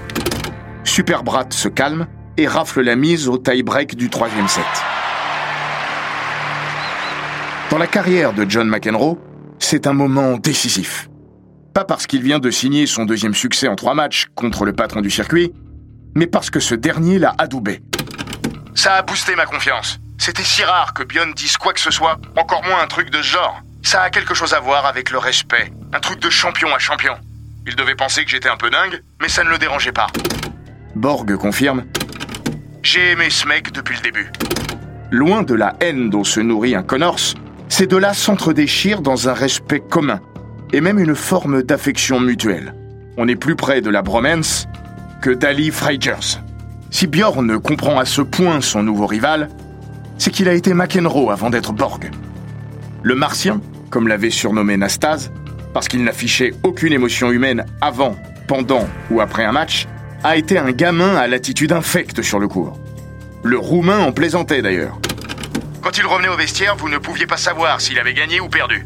Super 0.84 1.24
Brat 1.24 1.48
se 1.52 1.68
calme 1.68 2.08
et 2.38 2.48
rafle 2.48 2.82
la 2.82 2.96
mise 2.96 3.28
au 3.28 3.38
tie-break 3.38 3.96
du 3.96 4.10
troisième 4.10 4.48
set. 4.48 4.66
Dans 7.70 7.78
la 7.78 7.88
carrière 7.88 8.34
de 8.34 8.46
John 8.50 8.68
McEnroe, 8.68 9.20
c'est 9.60 9.88
un 9.88 9.94
moment 9.94 10.38
décisif. 10.38 11.10
Pas 11.74 11.86
parce 11.86 12.08
qu'il 12.08 12.24
vient 12.24 12.40
de 12.40 12.50
signer 12.50 12.88
son 12.88 13.06
deuxième 13.06 13.36
succès 13.36 13.68
en 13.68 13.76
trois 13.76 13.94
matchs 13.94 14.28
contre 14.36 14.66
le 14.66 14.74
patron 14.74 15.02
du 15.02 15.12
circuit, 15.12 15.54
mais 16.16 16.26
parce 16.26 16.50
que 16.50 16.60
ce 16.60 16.74
dernier 16.74 17.20
l'a 17.20 17.36
adoubé. 17.38 17.82
Ça 18.74 18.96
a 18.96 19.02
boosté 19.02 19.36
ma 19.36 19.46
confiance. 19.46 20.00
C'était 20.18 20.44
si 20.44 20.64
rare 20.64 20.94
que 20.94 21.04
Björn 21.04 21.34
dise 21.34 21.58
quoi 21.58 21.74
que 21.74 21.80
ce 21.80 21.92
soit, 21.92 22.18
encore 22.36 22.64
moins 22.64 22.82
un 22.82 22.88
truc 22.88 23.10
de 23.10 23.18
ce 23.22 23.28
genre. 23.28 23.62
Ça 23.84 24.02
a 24.02 24.10
quelque 24.10 24.34
chose 24.34 24.54
à 24.54 24.60
voir 24.60 24.86
avec 24.86 25.12
le 25.12 25.18
respect, 25.18 25.72
un 25.94 26.00
truc 26.00 26.20
de 26.20 26.30
champion 26.30 26.74
à 26.74 26.80
champion. 26.80 27.16
Il 27.70 27.76
devait 27.76 27.94
penser 27.94 28.26
que 28.26 28.32
j'étais 28.32 28.50
un 28.50 28.58
peu 28.58 28.72
dingue, 28.72 29.04
mais 29.22 29.30
ça 29.30 29.44
ne 29.44 29.50
le 29.50 29.60
dérangeait 29.60 29.92
pas. 29.92 30.08
Borg 30.96 31.36
confirme 31.36 31.86
J'ai 32.82 33.12
aimé 33.12 33.30
ce 33.30 33.48
mec 33.48 33.72
depuis 33.72 33.96
le 33.96 34.02
début. 34.02 34.32
Loin 35.12 35.44
de 35.44 35.54
la 35.54 35.76
haine 35.80 36.10
dont 36.10 36.24
se 36.24 36.40
nourrit 36.40 36.74
un 36.74 36.82
Connors, 36.82 37.36
ces 37.68 37.86
deux-là 37.86 38.16
s'entre-déchirent 38.16 39.04
dans 39.04 39.30
un 39.30 39.34
respect 39.34 39.82
commun, 39.82 40.20
et 40.74 40.82
même 40.82 40.98
une 40.98 41.14
forme 41.14 41.62
d'affection 41.62 42.20
mutuelle. 42.20 42.74
On 43.18 43.28
est 43.28 43.36
plus 43.36 43.56
près 43.56 43.82
de 43.82 43.92
la 43.92 44.02
bromance 44.02 44.68
que 45.22 45.30
d'Ali 45.30 45.70
Frigers. 45.70 46.40
Si 46.90 47.06
Bjorn 47.06 47.60
comprend 47.60 48.00
à 48.00 48.06
ce 48.06 48.24
point 48.24 48.62
son 48.62 48.82
nouveau 48.82 49.06
rival, 49.06 49.48
c'est 50.18 50.32
qu'il 50.32 50.50
a 50.50 50.56
été 50.56 50.74
McEnroe 50.74 51.30
avant 51.30 51.52
d'être 51.52 51.74
Borg. 51.74 52.10
Le 53.04 53.14
Martien, 53.14 53.62
comme 53.92 54.08
l'avait 54.08 54.32
surnommé 54.32 54.76
Nastase, 54.76 55.32
parce 55.74 55.88
qu'il 55.88 56.04
n'affichait 56.04 56.54
aucune 56.64 56.94
émotion 56.94 57.32
humaine 57.32 57.66
avant, 57.82 58.16
pendant 58.48 58.88
ou 59.12 59.22
après 59.22 59.46
un 59.46 59.52
match, 59.52 59.88
a 60.24 60.38
été 60.38 60.58
un 60.58 60.72
gamin 60.72 61.16
à 61.16 61.28
l'attitude 61.28 61.72
infecte 61.72 62.22
sur 62.22 62.40
le 62.40 62.48
court. 62.48 62.78
Le 63.44 63.58
Roumain 63.58 64.00
en 64.00 64.12
plaisantait 64.12 64.62
d'ailleurs. 64.62 65.00
Quand 65.82 65.98
il 65.98 66.06
revenait 66.06 66.28
au 66.28 66.36
vestiaire, 66.36 66.76
vous 66.76 66.90
ne 66.90 66.98
pouviez 66.98 67.26
pas 67.26 67.38
savoir 67.38 67.80
s'il 67.80 68.00
avait 68.00 68.14
gagné 68.14 68.42
ou 68.42 68.50
perdu. 68.50 68.86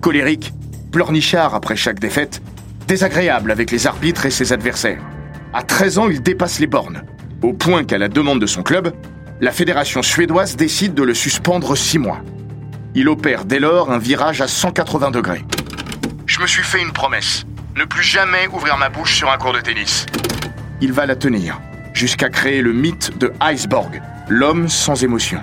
Colérique, 0.00 0.52
pleurnichard 0.92 1.54
après 1.54 1.76
chaque 1.76 2.00
défaite, 2.00 2.40
désagréable 2.86 3.50
avec 3.50 3.70
les 3.70 3.86
arbitres 3.86 4.24
et 4.24 4.30
ses 4.30 4.52
adversaires. 4.52 5.02
À 5.52 5.62
13 5.62 5.98
ans, 5.98 6.08
il 6.08 6.22
dépasse 6.22 6.58
les 6.58 6.66
bornes, 6.66 7.02
au 7.42 7.52
point 7.52 7.84
qu'à 7.84 7.98
la 7.98 8.08
demande 8.08 8.40
de 8.40 8.46
son 8.46 8.62
club, 8.62 8.92
la 9.40 9.52
fédération 9.52 10.02
suédoise 10.02 10.56
décide 10.56 10.94
de 10.94 11.02
le 11.02 11.12
suspendre 11.12 11.76
6 11.76 11.98
mois. 11.98 12.20
Il 12.94 13.08
opère 13.10 13.44
dès 13.44 13.58
lors 13.58 13.90
un 13.92 13.98
virage 13.98 14.40
à 14.40 14.48
180 14.48 15.10
degrés. 15.10 15.44
Je 16.36 16.42
me 16.42 16.46
suis 16.46 16.62
fait 16.62 16.82
une 16.82 16.92
promesse, 16.92 17.46
ne 17.76 17.84
plus 17.84 18.02
jamais 18.02 18.46
ouvrir 18.48 18.76
ma 18.76 18.90
bouche 18.90 19.16
sur 19.16 19.30
un 19.30 19.38
cours 19.38 19.54
de 19.54 19.60
tennis. 19.60 20.04
Il 20.82 20.92
va 20.92 21.06
la 21.06 21.16
tenir, 21.16 21.58
jusqu'à 21.94 22.28
créer 22.28 22.60
le 22.60 22.74
mythe 22.74 23.16
de 23.16 23.32
Iceborg, 23.40 24.02
l'homme 24.28 24.68
sans 24.68 25.02
émotion. 25.02 25.40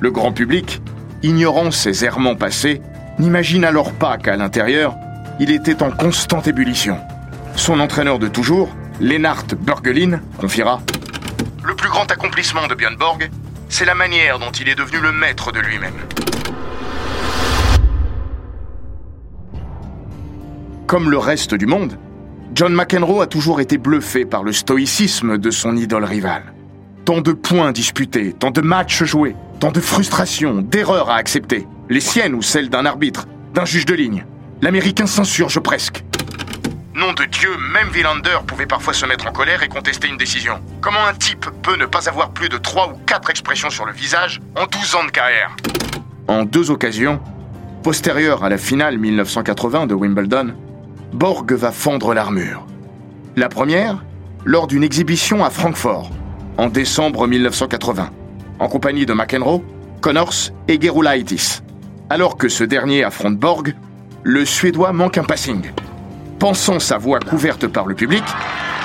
Le 0.00 0.10
grand 0.10 0.32
public, 0.32 0.82
ignorant 1.22 1.70
ses 1.70 2.04
errements 2.04 2.34
passés, 2.34 2.82
n'imagine 3.20 3.64
alors 3.64 3.92
pas 3.92 4.18
qu'à 4.18 4.34
l'intérieur, 4.34 4.96
il 5.38 5.52
était 5.52 5.80
en 5.80 5.92
constante 5.92 6.48
ébullition. 6.48 6.98
Son 7.54 7.78
entraîneur 7.78 8.18
de 8.18 8.26
toujours, 8.26 8.74
Lennart 9.00 9.44
Bergelin 9.60 10.20
confiera 10.38 10.82
Le 11.62 11.76
plus 11.76 11.88
grand 11.88 12.10
accomplissement 12.10 12.66
de 12.66 12.74
Björn 12.74 12.96
Borg, 12.96 13.30
c'est 13.68 13.84
la 13.84 13.94
manière 13.94 14.40
dont 14.40 14.50
il 14.50 14.68
est 14.68 14.74
devenu 14.74 14.98
le 14.98 15.12
maître 15.12 15.52
de 15.52 15.60
lui-même. 15.60 15.94
Comme 20.92 21.10
le 21.10 21.16
reste 21.16 21.54
du 21.54 21.64
monde, 21.64 21.98
John 22.54 22.74
McEnroe 22.74 23.22
a 23.22 23.26
toujours 23.26 23.62
été 23.62 23.78
bluffé 23.78 24.26
par 24.26 24.42
le 24.42 24.52
stoïcisme 24.52 25.38
de 25.38 25.50
son 25.50 25.74
idole 25.74 26.04
rival. 26.04 26.52
Tant 27.06 27.22
de 27.22 27.32
points 27.32 27.72
disputés, 27.72 28.34
tant 28.38 28.50
de 28.50 28.60
matchs 28.60 29.02
joués, 29.04 29.34
tant 29.58 29.72
de 29.72 29.80
frustrations, 29.80 30.60
d'erreurs 30.60 31.08
à 31.08 31.14
accepter, 31.14 31.66
les 31.88 32.00
siennes 32.00 32.34
ou 32.34 32.42
celles 32.42 32.68
d'un 32.68 32.84
arbitre, 32.84 33.26
d'un 33.54 33.64
juge 33.64 33.86
de 33.86 33.94
ligne. 33.94 34.26
L'Américain 34.60 35.06
s'insurge 35.06 35.60
presque. 35.60 36.04
Nom 36.94 37.14
de 37.14 37.24
Dieu, 37.24 37.56
même 37.72 37.88
Villander 37.88 38.40
pouvait 38.46 38.66
parfois 38.66 38.92
se 38.92 39.06
mettre 39.06 39.26
en 39.26 39.32
colère 39.32 39.62
et 39.62 39.68
contester 39.68 40.08
une 40.08 40.18
décision. 40.18 40.60
Comment 40.82 41.06
un 41.06 41.14
type 41.14 41.46
peut 41.62 41.78
ne 41.78 41.86
pas 41.86 42.10
avoir 42.10 42.32
plus 42.32 42.50
de 42.50 42.58
3 42.58 42.88
ou 42.88 42.98
4 43.06 43.30
expressions 43.30 43.70
sur 43.70 43.86
le 43.86 43.94
visage 43.94 44.42
en 44.56 44.66
12 44.66 44.94
ans 44.96 45.04
de 45.06 45.10
carrière? 45.10 45.56
En 46.28 46.44
deux 46.44 46.70
occasions, 46.70 47.18
postérieures 47.82 48.44
à 48.44 48.50
la 48.50 48.58
finale 48.58 48.98
1980 48.98 49.86
de 49.86 49.94
Wimbledon, 49.94 50.52
Borg 51.12 51.52
va 51.52 51.72
fendre 51.72 52.14
l'armure. 52.14 52.66
La 53.36 53.50
première, 53.50 54.02
lors 54.44 54.66
d'une 54.66 54.82
exhibition 54.82 55.44
à 55.44 55.50
Francfort, 55.50 56.10
en 56.56 56.68
décembre 56.68 57.26
1980, 57.26 58.10
en 58.58 58.68
compagnie 58.68 59.04
de 59.04 59.12
McEnroe, 59.12 59.62
Connors 60.00 60.50
et 60.68 60.80
Gerulaitis. 60.80 61.60
Alors 62.08 62.36
que 62.36 62.48
ce 62.48 62.64
dernier 62.64 63.04
affronte 63.04 63.36
Borg, 63.36 63.74
le 64.22 64.44
Suédois 64.46 64.92
manque 64.92 65.18
un 65.18 65.24
passing. 65.24 65.70
Pensant 66.38 66.78
sa 66.78 66.96
voix 66.96 67.20
couverte 67.20 67.66
par 67.66 67.86
le 67.86 67.94
public, 67.94 68.24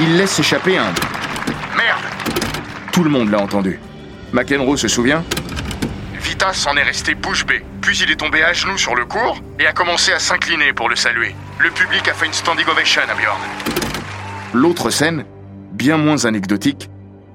il 0.01 0.17
laisse 0.17 0.37
échapper 0.37 0.77
un 0.77 0.93
Merde 1.77 2.05
Tout 2.91 3.03
le 3.03 3.09
monde 3.09 3.31
l'a 3.31 3.39
entendu. 3.39 3.79
McEnroe 4.33 4.75
se 4.75 4.89
souvient 4.89 5.23
Lolita 6.27 6.51
s'en 6.51 6.75
est 6.75 6.83
resté 6.83 7.15
bouche 7.15 7.45
bée. 7.45 7.63
Puis 7.79 7.99
il 7.99 8.11
est 8.11 8.17
tombé 8.17 8.43
à 8.43 8.51
genoux 8.51 8.77
sur 8.77 8.95
le 8.95 9.05
cours 9.05 9.41
et 9.61 9.65
a 9.65 9.71
commencé 9.71 10.11
à 10.11 10.19
s'incliner 10.19 10.73
pour 10.73 10.89
le 10.89 10.97
saluer. 10.97 11.33
Le 11.57 11.69
public 11.69 12.05
a 12.09 12.13
fait 12.13 12.25
une 12.25 12.33
standing 12.33 12.67
ovation 12.67 13.01
à 13.03 13.15
Bjorn. 13.15 13.39
L'autre 14.53 14.89
scène, 14.89 15.23
bien 15.71 15.95
moins 15.95 16.25
anecdotique, 16.25 16.89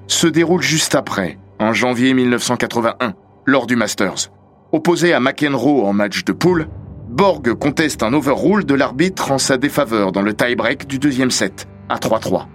se 0.09 0.27
déroule 0.27 0.61
juste 0.61 0.95
après, 0.95 1.39
en 1.59 1.73
janvier 1.73 2.13
1981, 2.13 3.15
lors 3.47 3.67
du 3.67 3.77
Masters. 3.77 4.31
Opposé 4.73 5.15
à 5.15 5.21
McEnroe 5.21 5.87
en 5.87 5.95
match 5.95 6.25
de 6.25 6.33
poule, 6.33 6.69
Borg 7.09 7.55
conteste 7.55 8.03
un 8.03 8.13
overrule 8.13 8.67
de 8.67 8.75
l'arbitre 8.75 9.31
en 9.31 9.39
sa 9.39 9.57
défaveur 9.57 10.13
dans 10.13 10.23
le 10.23 10.35
tie-break 10.35 10.87
du 10.87 10.99
deuxième 10.99 11.31
set, 11.31 11.67
à 11.89 11.97
3-3. 11.97 12.47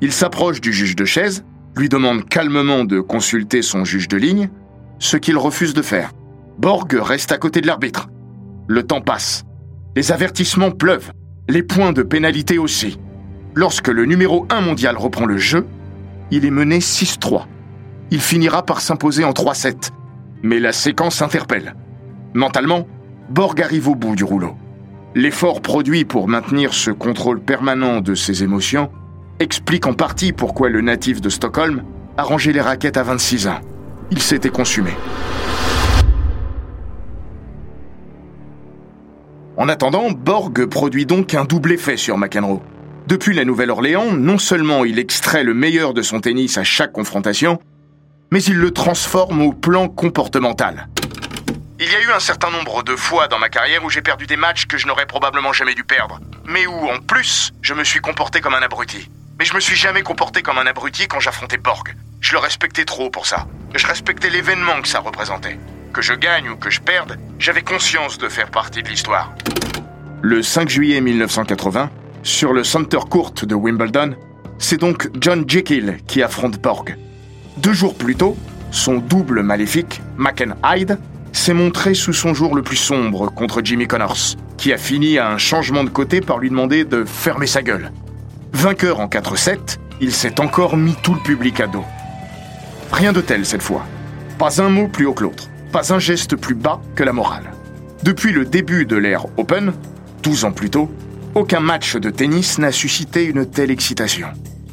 Il 0.00 0.10
s'approche 0.10 0.60
du 0.60 0.72
juge 0.72 0.96
de 0.96 1.04
chaise, 1.04 1.44
lui 1.76 1.88
demande 1.88 2.28
calmement 2.28 2.84
de 2.84 2.98
consulter 2.98 3.62
son 3.62 3.84
juge 3.84 4.08
de 4.08 4.16
ligne, 4.16 4.50
ce 4.98 5.16
qu'il 5.16 5.36
refuse 5.36 5.74
de 5.74 5.82
faire. 5.82 6.12
Borg 6.58 6.92
reste 7.00 7.32
à 7.32 7.38
côté 7.38 7.60
de 7.60 7.66
l'arbitre. 7.66 8.08
Le 8.66 8.82
temps 8.82 9.00
passe. 9.00 9.44
Les 9.96 10.12
avertissements 10.12 10.70
pleuvent. 10.70 11.10
Les 11.48 11.62
points 11.62 11.92
de 11.92 12.02
pénalité 12.02 12.58
aussi. 12.58 12.98
Lorsque 13.54 13.88
le 13.88 14.04
numéro 14.06 14.46
1 14.50 14.60
mondial 14.60 14.96
reprend 14.96 15.26
le 15.26 15.36
jeu, 15.36 15.66
il 16.30 16.44
est 16.44 16.50
mené 16.50 16.78
6-3. 16.78 17.44
Il 18.10 18.20
finira 18.20 18.64
par 18.64 18.80
s'imposer 18.80 19.24
en 19.24 19.32
3-7. 19.32 19.90
Mais 20.42 20.60
la 20.60 20.72
séquence 20.72 21.22
interpelle. 21.22 21.74
Mentalement, 22.34 22.86
Borg 23.30 23.60
arrive 23.60 23.88
au 23.88 23.94
bout 23.94 24.16
du 24.16 24.24
rouleau. 24.24 24.56
L'effort 25.14 25.62
produit 25.62 26.04
pour 26.04 26.26
maintenir 26.28 26.74
ce 26.74 26.90
contrôle 26.90 27.40
permanent 27.40 28.00
de 28.00 28.14
ses 28.14 28.42
émotions 28.42 28.90
explique 29.38 29.86
en 29.86 29.94
partie 29.94 30.32
pourquoi 30.32 30.68
le 30.68 30.80
natif 30.80 31.20
de 31.20 31.28
Stockholm 31.28 31.84
a 32.16 32.22
rangé 32.22 32.52
les 32.52 32.60
raquettes 32.60 32.96
à 32.96 33.02
26 33.02 33.48
ans. 33.48 33.60
Il 34.10 34.20
s'était 34.20 34.50
consumé. 34.50 34.90
En 39.56 39.68
attendant, 39.68 40.10
Borg 40.10 40.66
produit 40.66 41.06
donc 41.06 41.34
un 41.34 41.44
double 41.44 41.72
effet 41.72 41.96
sur 41.96 42.18
McEnroe. 42.18 42.60
Depuis 43.06 43.34
la 43.34 43.44
Nouvelle-Orléans, 43.44 44.12
non 44.12 44.38
seulement 44.38 44.84
il 44.84 44.98
extrait 44.98 45.44
le 45.44 45.54
meilleur 45.54 45.94
de 45.94 46.02
son 46.02 46.20
tennis 46.20 46.58
à 46.58 46.64
chaque 46.64 46.92
confrontation, 46.92 47.60
mais 48.30 48.42
il 48.42 48.56
le 48.56 48.72
transforme 48.72 49.42
au 49.42 49.52
plan 49.52 49.88
comportemental. 49.88 50.88
Il 51.78 51.90
y 51.90 51.94
a 51.94 52.00
eu 52.00 52.12
un 52.12 52.20
certain 52.20 52.50
nombre 52.50 52.82
de 52.82 52.96
fois 52.96 53.28
dans 53.28 53.38
ma 53.38 53.48
carrière 53.48 53.84
où 53.84 53.90
j'ai 53.90 54.00
perdu 54.00 54.26
des 54.26 54.36
matchs 54.36 54.66
que 54.66 54.78
je 54.78 54.86
n'aurais 54.86 55.06
probablement 55.06 55.52
jamais 55.52 55.74
dû 55.74 55.84
perdre, 55.84 56.20
mais 56.46 56.66
où, 56.66 56.88
en 56.88 56.98
plus, 57.00 57.52
je 57.62 57.74
me 57.74 57.84
suis 57.84 58.00
comporté 58.00 58.40
comme 58.40 58.54
un 58.54 58.62
abruti. 58.62 59.10
Mais 59.38 59.44
je 59.44 59.54
me 59.54 59.60
suis 59.60 59.76
jamais 59.76 60.02
comporté 60.02 60.42
comme 60.42 60.58
un 60.58 60.66
abruti 60.66 61.06
quand 61.06 61.20
j'affrontais 61.20 61.58
Borg. 61.58 61.94
Je 62.20 62.32
le 62.32 62.38
respectais 62.38 62.84
trop 62.84 63.10
pour 63.10 63.26
ça. 63.26 63.46
Je 63.74 63.88
respectais 63.88 64.30
l'événement 64.30 64.80
que 64.80 64.88
ça 64.88 65.00
représentait. 65.00 65.58
Que 65.92 66.00
je 66.00 66.14
gagne 66.14 66.48
ou 66.48 66.56
que 66.56 66.70
je 66.70 66.80
perde, 66.80 67.18
j'avais 67.40 67.62
conscience 67.62 68.18
de 68.18 68.28
faire 68.28 68.50
partie 68.50 68.84
de 68.84 68.88
l'histoire. 68.88 69.34
Le 70.22 70.42
5 70.42 70.68
juillet 70.68 71.00
1980, 71.00 71.90
sur 72.22 72.52
le 72.52 72.62
Center 72.62 73.00
Court 73.10 73.32
de 73.42 73.54
Wimbledon, 73.54 74.14
c'est 74.58 74.78
donc 74.78 75.10
John 75.20 75.44
Jekyll 75.46 75.98
qui 76.06 76.22
affronte 76.22 76.60
Borg. 76.60 76.96
Deux 77.56 77.72
jours 77.72 77.96
plus 77.96 78.14
tôt, 78.14 78.36
son 78.70 78.98
double 78.98 79.42
maléfique, 79.42 80.00
Hyde, 80.64 80.98
s'est 81.32 81.52
montré 81.52 81.94
sous 81.94 82.12
son 82.12 82.32
jour 82.32 82.54
le 82.54 82.62
plus 82.62 82.76
sombre 82.76 83.28
contre 83.28 83.60
Jimmy 83.64 83.88
Connors, 83.88 84.36
qui 84.56 84.72
a 84.72 84.78
fini 84.78 85.18
à 85.18 85.30
un 85.30 85.38
changement 85.38 85.82
de 85.82 85.90
côté 85.90 86.20
par 86.20 86.38
lui 86.38 86.48
demander 86.48 86.84
de 86.84 87.04
fermer 87.04 87.48
sa 87.48 87.62
gueule. 87.62 87.90
Vainqueur 88.52 89.00
en 89.00 89.08
4-7, 89.08 89.78
il 90.00 90.12
s'est 90.12 90.40
encore 90.40 90.76
mis 90.76 90.94
tout 91.02 91.14
le 91.14 91.20
public 91.20 91.58
à 91.58 91.66
dos. 91.66 91.84
Rien 92.94 93.12
de 93.12 93.20
tel 93.20 93.44
cette 93.44 93.60
fois. 93.60 93.84
Pas 94.38 94.62
un 94.62 94.68
mot 94.68 94.86
plus 94.86 95.04
haut 95.04 95.14
que 95.14 95.24
l'autre, 95.24 95.48
pas 95.72 95.92
un 95.92 95.98
geste 95.98 96.36
plus 96.36 96.54
bas 96.54 96.80
que 96.94 97.02
la 97.02 97.12
morale. 97.12 97.50
Depuis 98.04 98.30
le 98.30 98.44
début 98.44 98.86
de 98.86 98.94
l'ère 98.94 99.26
Open, 99.36 99.72
12 100.22 100.44
ans 100.44 100.52
plus 100.52 100.70
tôt, 100.70 100.88
aucun 101.34 101.58
match 101.58 101.96
de 101.96 102.08
tennis 102.10 102.56
n'a 102.58 102.70
suscité 102.70 103.24
une 103.24 103.50
telle 103.50 103.72
excitation. 103.72 104.28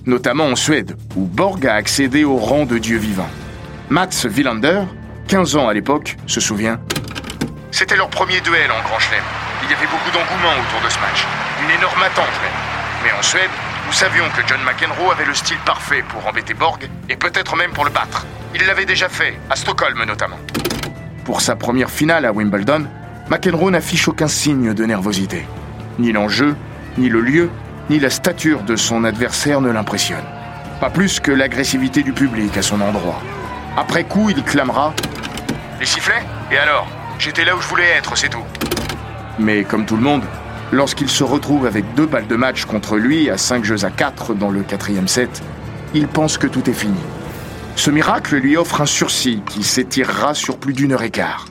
Notamment 0.06 0.46
en 0.46 0.56
Suède, 0.56 0.96
où 1.16 1.22
Borg 1.22 1.66
a 1.66 1.74
accédé 1.74 2.24
au 2.24 2.38
rang 2.38 2.68
de 2.68 2.78
dieu 2.78 3.00
vivant. 3.00 3.30
Mats 3.90 4.26
Wilander, 4.26 4.84
15 5.28 5.56
ans 5.56 5.68
à 5.68 5.74
l'époque, 5.74 6.16
se 6.28 6.40
souvient. 6.40 6.80
C'était 7.72 7.96
leur 7.96 8.12
premier 8.12 8.40
duel 8.42 8.70
en 8.70 8.88
Grand 8.88 9.00
Chelem. 9.00 9.24
Il 9.64 9.72
y 9.72 9.74
avait 9.74 9.88
beaucoup 9.88 10.12
d'engouement 10.12 10.62
autour 10.62 10.86
de 10.86 10.94
ce 10.94 11.00
match. 11.00 11.26
Une 11.64 11.76
énorme 11.76 12.04
attente 12.04 12.38
même. 12.44 13.04
Mais 13.04 13.12
en 13.18 13.24
Suède, 13.24 13.50
nous 13.92 13.98
savions 13.98 14.24
que 14.30 14.48
John 14.48 14.62
McEnroe 14.64 15.12
avait 15.12 15.26
le 15.26 15.34
style 15.34 15.58
parfait 15.66 16.02
pour 16.08 16.26
embêter 16.26 16.54
Borg 16.54 16.88
et 17.10 17.18
peut-être 17.18 17.58
même 17.58 17.72
pour 17.72 17.84
le 17.84 17.92
battre. 17.92 18.26
Il 18.56 18.66
l'avait 18.66 18.86
déjà 18.86 19.10
fait, 19.10 19.38
à 19.50 19.58
Stockholm 19.58 20.02
notamment. 20.06 20.38
Pour 21.26 21.42
sa 21.42 21.58
première 21.58 21.90
finale 21.90 22.26
à 22.26 22.32
Wimbledon, 22.32 22.86
McEnroe 23.30 23.70
n'affiche 23.70 24.08
aucun 24.08 24.30
signe 24.30 24.74
de 24.74 24.86
nervosité. 24.86 25.46
Ni 26.00 26.14
l'enjeu, 26.14 26.56
ni 26.98 27.10
le 27.10 27.20
lieu, 27.20 27.50
ni 27.90 28.00
la 28.00 28.10
stature 28.10 28.64
de 28.64 28.78
son 28.78 29.04
adversaire 29.04 29.60
ne 29.60 29.70
l'impressionnent. 29.70 30.30
Pas 30.80 30.90
plus 30.90 31.20
que 31.20 31.34
l'agressivité 31.34 32.02
du 32.02 32.14
public 32.14 32.56
à 32.56 32.62
son 32.62 32.80
endroit. 32.80 33.22
Après 33.76 34.06
coup, 34.06 34.30
il 34.30 34.42
clamera 34.44 34.94
les 35.82 35.86
sifflets? 35.86 36.24
Et 36.50 36.58
alors? 36.58 36.88
J'étais 37.20 37.44
là 37.44 37.58
où 37.58 37.62
je 37.62 37.68
voulais 37.68 37.90
être, 37.98 38.18
c'est 38.18 38.30
tout. 38.30 38.46
Mais 39.38 39.66
comme 39.66 39.86
tout 39.86 39.98
le 39.98 40.04
monde, 40.04 40.24
lorsqu'il 40.72 41.10
se 41.10 41.24
retrouve 41.24 41.66
avec 41.66 41.94
deux 41.96 42.06
balles 42.06 42.28
de 42.28 42.36
match 42.36 42.66
contre 42.66 42.98
lui 42.98 43.30
à 43.30 43.38
5 43.38 43.64
jeux 43.64 43.86
à 43.86 43.90
4 43.90 44.34
dans 44.34 44.50
le 44.50 44.64
quatrième 44.64 45.08
set, 45.08 45.42
il 45.94 46.08
pense 46.08 46.38
que 46.38 46.48
tout 46.48 46.70
est 46.70 46.74
fini. 46.74 47.00
Ce 47.76 47.90
miracle 47.90 48.38
lui 48.38 48.58
offre 48.58 48.82
un 48.82 48.86
sursis 48.86 49.42
qui 49.48 49.64
s'étirera 49.64 50.34
sur 50.34 50.58
plus 50.58 50.74
d'une 50.74 50.94
heure 50.94 51.04
et 51.04 51.10
quart. 51.10 51.46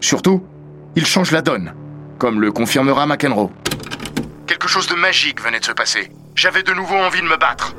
Surtout, 0.00 0.44
il 0.96 1.06
change 1.06 1.30
la 1.30 1.42
donne, 1.42 1.74
comme 2.18 2.40
le 2.40 2.52
confirmera 2.52 3.06
McEnroe. 3.06 3.50
Quelque 4.46 4.68
chose 4.68 4.86
de 4.88 4.94
magique 4.94 5.40
venait 5.42 5.60
de 5.60 5.64
se 5.64 5.72
passer. 5.72 6.10
J'avais 6.34 6.62
de 6.62 6.72
nouveau 6.72 6.96
envie 6.96 7.20
de 7.20 7.26
me 7.26 7.36
battre. 7.36 7.74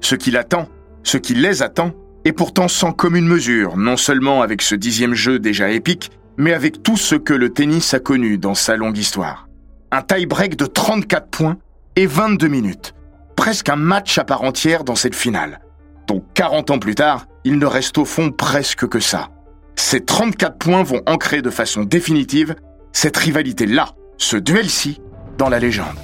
Ce 0.00 0.14
qui 0.14 0.30
l'attend, 0.30 0.68
ce 1.04 1.16
qui 1.16 1.34
les 1.34 1.62
attend, 1.62 1.92
est 2.24 2.32
pourtant 2.32 2.68
sans 2.68 2.92
commune 2.92 3.26
mesure, 3.26 3.76
non 3.76 3.96
seulement 3.96 4.42
avec 4.42 4.62
ce 4.62 4.74
dixième 4.74 5.14
jeu 5.14 5.38
déjà 5.38 5.70
épique, 5.70 6.10
mais 6.36 6.52
avec 6.52 6.82
tout 6.82 6.96
ce 6.96 7.14
que 7.14 7.34
le 7.34 7.50
tennis 7.50 7.94
a 7.94 8.00
connu 8.00 8.38
dans 8.38 8.54
sa 8.54 8.76
longue 8.76 8.98
histoire. 8.98 9.48
Un 9.90 10.02
tie-break 10.02 10.56
de 10.56 10.66
34 10.66 11.28
points 11.28 11.56
et 11.96 12.06
22 12.06 12.48
minutes. 12.48 12.94
Presque 13.36 13.68
un 13.68 13.76
match 13.76 14.18
à 14.18 14.24
part 14.24 14.42
entière 14.42 14.84
dans 14.84 14.94
cette 14.94 15.14
finale. 15.14 15.60
Donc 16.06 16.24
40 16.34 16.70
ans 16.70 16.78
plus 16.78 16.94
tard, 16.94 17.26
il 17.44 17.58
ne 17.58 17.66
reste 17.66 17.98
au 17.98 18.04
fond 18.04 18.30
presque 18.30 18.86
que 18.88 19.00
ça. 19.00 19.28
Ces 19.76 20.04
34 20.04 20.58
points 20.58 20.82
vont 20.82 21.02
ancrer 21.06 21.42
de 21.42 21.50
façon 21.50 21.82
définitive 21.82 22.54
cette 22.92 23.16
rivalité-là, 23.16 23.88
ce 24.18 24.36
duel-ci, 24.36 25.00
dans 25.38 25.48
la 25.48 25.58
légende. 25.58 25.96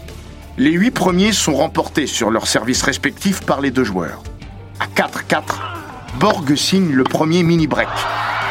Les 0.56 0.72
huit 0.72 0.90
premiers 0.90 1.32
sont 1.32 1.54
remportés 1.54 2.06
sur 2.06 2.30
leurs 2.30 2.48
services 2.48 2.82
respectifs 2.82 3.42
par 3.42 3.60
les 3.60 3.70
deux 3.70 3.84
joueurs. 3.84 4.22
À 4.80 4.86
4-4, 4.86 5.42
Borg 6.20 6.56
signe 6.56 6.92
le 6.92 7.04
premier 7.04 7.44
mini-break. 7.44 7.88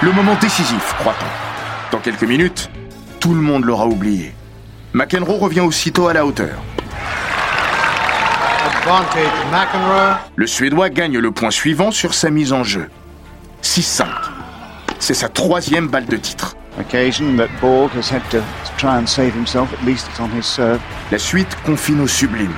Le 0.01 0.13
moment 0.13 0.37
décisif, 0.39 0.95
croit-on. 0.99 1.91
Dans 1.91 2.01
quelques 2.01 2.23
minutes, 2.23 2.69
tout 3.19 3.33
le 3.33 3.41
monde 3.41 3.65
l'aura 3.65 3.87
oublié. 3.87 4.33
McEnroe 4.93 5.37
revient 5.37 5.59
aussitôt 5.61 6.07
à 6.07 6.13
la 6.13 6.25
hauteur. 6.25 6.57
Le 10.37 10.47
Suédois 10.47 10.89
gagne 10.89 11.17
le 11.17 11.31
point 11.31 11.51
suivant 11.51 11.91
sur 11.91 12.13
sa 12.13 12.29
mise 12.29 12.53
en 12.53 12.63
jeu. 12.63 12.89
6-5. 13.63 14.05
C'est 14.99 15.13
sa 15.13 15.27
troisième 15.27 15.89
balle 15.89 16.05
de 16.05 16.15
titre. 16.15 16.55
La 21.11 21.19
suite 21.19 21.57
confine 21.65 21.99
au 21.99 22.07
sublime. 22.07 22.53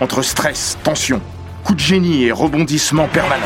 Entre 0.00 0.22
stress, 0.22 0.78
tension, 0.82 1.20
coup 1.66 1.74
de 1.74 1.80
génie 1.80 2.22
et 2.22 2.30
rebondissement 2.30 3.08
permanent. 3.08 3.42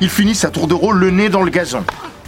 Il 0.00 0.10
finit 0.10 0.34
sa 0.34 0.50
tour 0.50 0.66
de 0.66 0.74
rôle 0.74 0.98
le 0.98 1.10
nez 1.12 1.28
dans 1.28 1.42
le 1.42 1.50
gazon. 1.50 1.84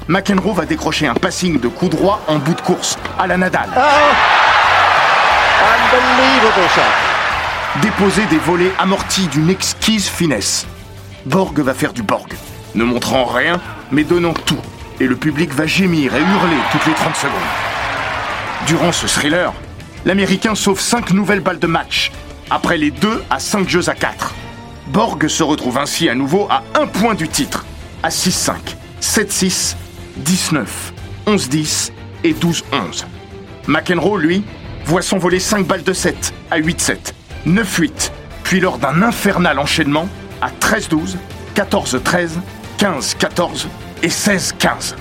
McEnroe 0.06 0.54
va 0.54 0.64
décrocher 0.64 1.08
un 1.08 1.14
passing 1.14 1.58
de 1.58 1.66
coup 1.66 1.88
droit 1.88 2.20
en 2.28 2.38
bout 2.38 2.54
de 2.54 2.60
course, 2.60 2.96
à 3.18 3.26
la 3.26 3.36
Nadal. 3.36 3.68
Oh! 3.76 3.80
Déposer 7.82 8.26
des 8.26 8.38
volets 8.38 8.72
amortis 8.78 9.26
d'une 9.26 9.50
exquise 9.50 10.08
finesse. 10.08 10.68
Borg 11.26 11.58
va 11.58 11.74
faire 11.74 11.92
du 11.92 12.04
Borg, 12.04 12.32
ne 12.76 12.84
montrant 12.84 13.24
rien, 13.24 13.60
mais 13.90 14.04
donnant 14.04 14.34
tout. 14.34 14.60
Et 15.00 15.08
le 15.08 15.16
public 15.16 15.52
va 15.52 15.66
gémir 15.66 16.14
et 16.14 16.20
hurler 16.20 16.58
toutes 16.70 16.86
les 16.86 16.94
30 16.94 17.16
secondes. 17.16 17.32
Durant 18.68 18.92
ce 18.92 19.08
thriller, 19.08 19.52
l'Américain 20.04 20.54
sauve 20.54 20.80
5 20.80 21.12
nouvelles 21.12 21.40
balles 21.40 21.58
de 21.58 21.66
match, 21.66 22.12
après 22.50 22.78
les 22.78 22.90
2 22.90 23.24
à 23.30 23.38
5 23.38 23.68
jeux 23.68 23.88
à 23.88 23.94
4. 23.94 24.34
Borg 24.88 25.28
se 25.28 25.42
retrouve 25.42 25.78
ainsi 25.78 26.08
à 26.08 26.14
nouveau 26.14 26.46
à 26.50 26.64
un 26.74 26.86
point 26.86 27.14
du 27.14 27.28
titre, 27.28 27.64
à 28.02 28.08
6-5, 28.08 28.54
7-6, 29.00 29.76
19, 30.16 30.92
11-10 31.26 31.92
et 32.24 32.32
12-11. 32.32 33.04
McEnroe, 33.68 34.18
lui, 34.18 34.44
voit 34.84 35.02
s'envoler 35.02 35.38
5 35.38 35.66
balles 35.66 35.84
de 35.84 35.92
7 35.92 36.34
à 36.50 36.58
8-7. 36.58 37.12
9-8, 37.46 38.10
puis 38.42 38.60
lors 38.60 38.78
d'un 38.78 39.02
infernal 39.02 39.58
enchaînement 39.58 40.08
à 40.42 40.50
13-12, 40.50 41.16
14-13, 41.54 42.30
15-14 42.78 43.66
et 44.02 44.08
16-15. 44.08 44.94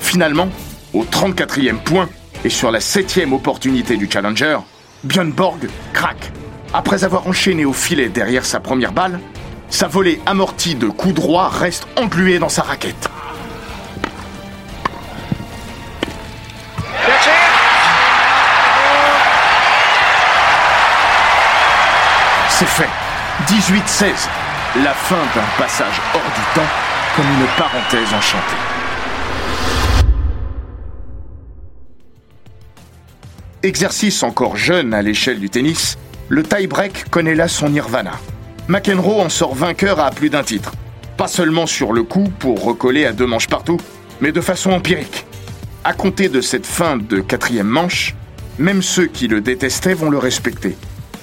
Finalement, 0.00 0.48
au 0.92 1.04
34e 1.04 1.76
point 1.78 2.08
et 2.44 2.48
sur 2.48 2.70
la 2.70 2.78
7e 2.78 3.32
opportunité 3.32 3.96
du 3.96 4.08
challenger, 4.10 4.58
Björn 5.04 5.32
Borg 5.32 5.68
craque. 5.92 6.32
Après 6.72 7.04
avoir 7.04 7.26
enchaîné 7.26 7.64
au 7.64 7.72
filet 7.72 8.08
derrière 8.08 8.44
sa 8.44 8.60
première 8.60 8.92
balle, 8.92 9.20
sa 9.70 9.88
volée 9.88 10.20
amortie 10.26 10.74
de 10.74 10.88
coups 10.88 11.14
droits 11.14 11.48
reste 11.48 11.86
engluée 11.96 12.38
dans 12.38 12.48
sa 12.48 12.62
raquette. 12.62 13.08
C'est 22.50 22.66
fait. 22.66 22.88
18-16. 23.46 24.28
La 24.82 24.92
fin 24.92 25.16
d'un 25.34 25.46
passage 25.56 26.00
hors 26.12 26.20
du 26.20 26.54
temps 26.54 26.66
comme 27.14 27.26
une 27.26 27.46
parenthèse 27.56 28.12
enchantée. 28.12 28.87
Exercice 33.64 34.22
encore 34.22 34.56
jeune 34.56 34.94
à 34.94 35.02
l'échelle 35.02 35.40
du 35.40 35.50
tennis, 35.50 35.98
le 36.28 36.44
tie-break 36.44 37.10
connaît 37.10 37.34
là 37.34 37.48
son 37.48 37.70
nirvana. 37.70 38.12
McEnroe 38.68 39.20
en 39.20 39.28
sort 39.28 39.56
vainqueur 39.56 39.98
à 39.98 40.12
plus 40.12 40.30
d'un 40.30 40.44
titre. 40.44 40.70
Pas 41.16 41.26
seulement 41.26 41.66
sur 41.66 41.92
le 41.92 42.04
coup 42.04 42.30
pour 42.38 42.62
recoller 42.62 43.04
à 43.04 43.12
deux 43.12 43.26
manches 43.26 43.48
partout, 43.48 43.78
mais 44.20 44.30
de 44.30 44.40
façon 44.40 44.70
empirique. 44.70 45.26
À 45.82 45.92
compter 45.92 46.28
de 46.28 46.40
cette 46.40 46.66
fin 46.66 46.96
de 46.96 47.18
quatrième 47.18 47.66
manche, 47.66 48.14
même 48.60 48.80
ceux 48.80 49.06
qui 49.06 49.26
le 49.26 49.40
détestaient 49.40 49.94
vont 49.94 50.10
le 50.10 50.18
respecter, 50.18 50.76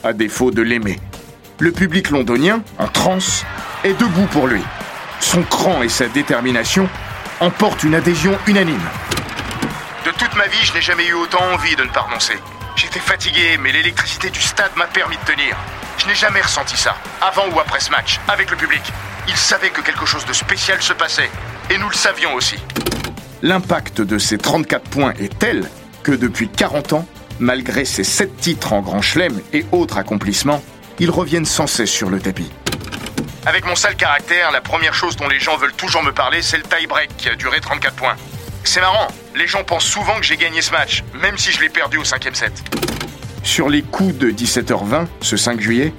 à 0.03 0.11
défaut 0.11 0.51
de 0.51 0.61
l'aimer. 0.61 0.99
Le 1.59 1.71
public 1.71 2.09
londonien, 2.09 2.63
en 2.79 2.89
transe, 2.89 3.45
est 3.85 3.97
debout 3.97 4.27
pour 4.31 4.47
lui. 4.47 4.61
Son 5.21 5.43
cran 5.43 5.83
et 5.83 5.89
sa 5.89 6.09
détermination 6.09 6.89
emportent 7.39 7.83
une 7.83 7.95
adhésion 7.95 8.37
unanime. 8.45 8.75
Toute 10.17 10.35
ma 10.35 10.47
vie, 10.47 10.63
je 10.63 10.73
n'ai 10.73 10.81
jamais 10.81 11.05
eu 11.07 11.13
autant 11.13 11.43
envie 11.53 11.75
de 11.75 11.83
ne 11.83 11.89
pas 11.89 12.01
renoncer. 12.01 12.35
J'étais 12.75 12.99
fatigué, 12.99 13.57
mais 13.59 13.71
l'électricité 13.71 14.29
du 14.29 14.41
stade 14.41 14.71
m'a 14.77 14.85
permis 14.85 15.17
de 15.17 15.23
tenir. 15.23 15.57
Je 15.97 16.07
n'ai 16.07 16.15
jamais 16.15 16.41
ressenti 16.41 16.77
ça, 16.77 16.95
avant 17.21 17.47
ou 17.53 17.59
après 17.59 17.81
ce 17.81 17.91
match, 17.91 18.19
avec 18.27 18.49
le 18.49 18.57
public. 18.57 18.81
Ils 19.27 19.35
savaient 19.35 19.71
que 19.71 19.81
quelque 19.81 20.05
chose 20.05 20.25
de 20.25 20.33
spécial 20.33 20.81
se 20.81 20.93
passait, 20.93 21.29
et 21.69 21.77
nous 21.77 21.89
le 21.89 21.95
savions 21.95 22.33
aussi. 22.33 22.55
L'impact 23.41 24.01
de 24.01 24.17
ces 24.17 24.37
34 24.37 24.89
points 24.89 25.13
est 25.19 25.37
tel 25.37 25.69
que 26.03 26.13
depuis 26.13 26.47
40 26.47 26.93
ans, 26.93 27.07
malgré 27.39 27.83
ses 27.83 28.03
7 28.05 28.37
titres 28.37 28.71
en 28.71 28.81
Grand 28.81 29.01
Chelem 29.01 29.41
et 29.51 29.65
autres 29.71 29.97
accomplissements, 29.97 30.63
ils 30.99 31.11
reviennent 31.11 31.45
sans 31.45 31.67
cesse 31.67 31.91
sur 31.91 32.09
le 32.09 32.19
tapis. 32.19 32.51
Avec 33.45 33.65
mon 33.65 33.75
sale 33.75 33.95
caractère, 33.95 34.51
la 34.51 34.61
première 34.61 34.93
chose 34.93 35.17
dont 35.17 35.27
les 35.27 35.39
gens 35.39 35.57
veulent 35.57 35.73
toujours 35.73 36.03
me 36.03 36.11
parler, 36.11 36.41
c'est 36.41 36.57
le 36.57 36.63
tie-break 36.63 37.17
qui 37.17 37.29
a 37.29 37.35
duré 37.35 37.59
34 37.59 37.95
points. 37.95 38.15
C'est 38.65 38.81
marrant, 38.81 39.07
les 39.35 39.47
gens 39.47 39.63
pensent 39.63 39.85
souvent 39.85 40.15
que 40.15 40.23
j'ai 40.23 40.37
gagné 40.37 40.61
ce 40.61 40.71
match, 40.71 41.03
même 41.21 41.37
si 41.37 41.51
je 41.51 41.61
l'ai 41.61 41.69
perdu 41.69 41.97
au 41.97 42.03
cinquième 42.03 42.33
set. 42.33 42.51
Sur 43.43 43.69
les 43.69 43.83
coups 43.83 44.17
de 44.17 44.31
17h20, 44.31 45.05
ce 45.21 45.37
5 45.37 45.61
juillet, 45.61 45.93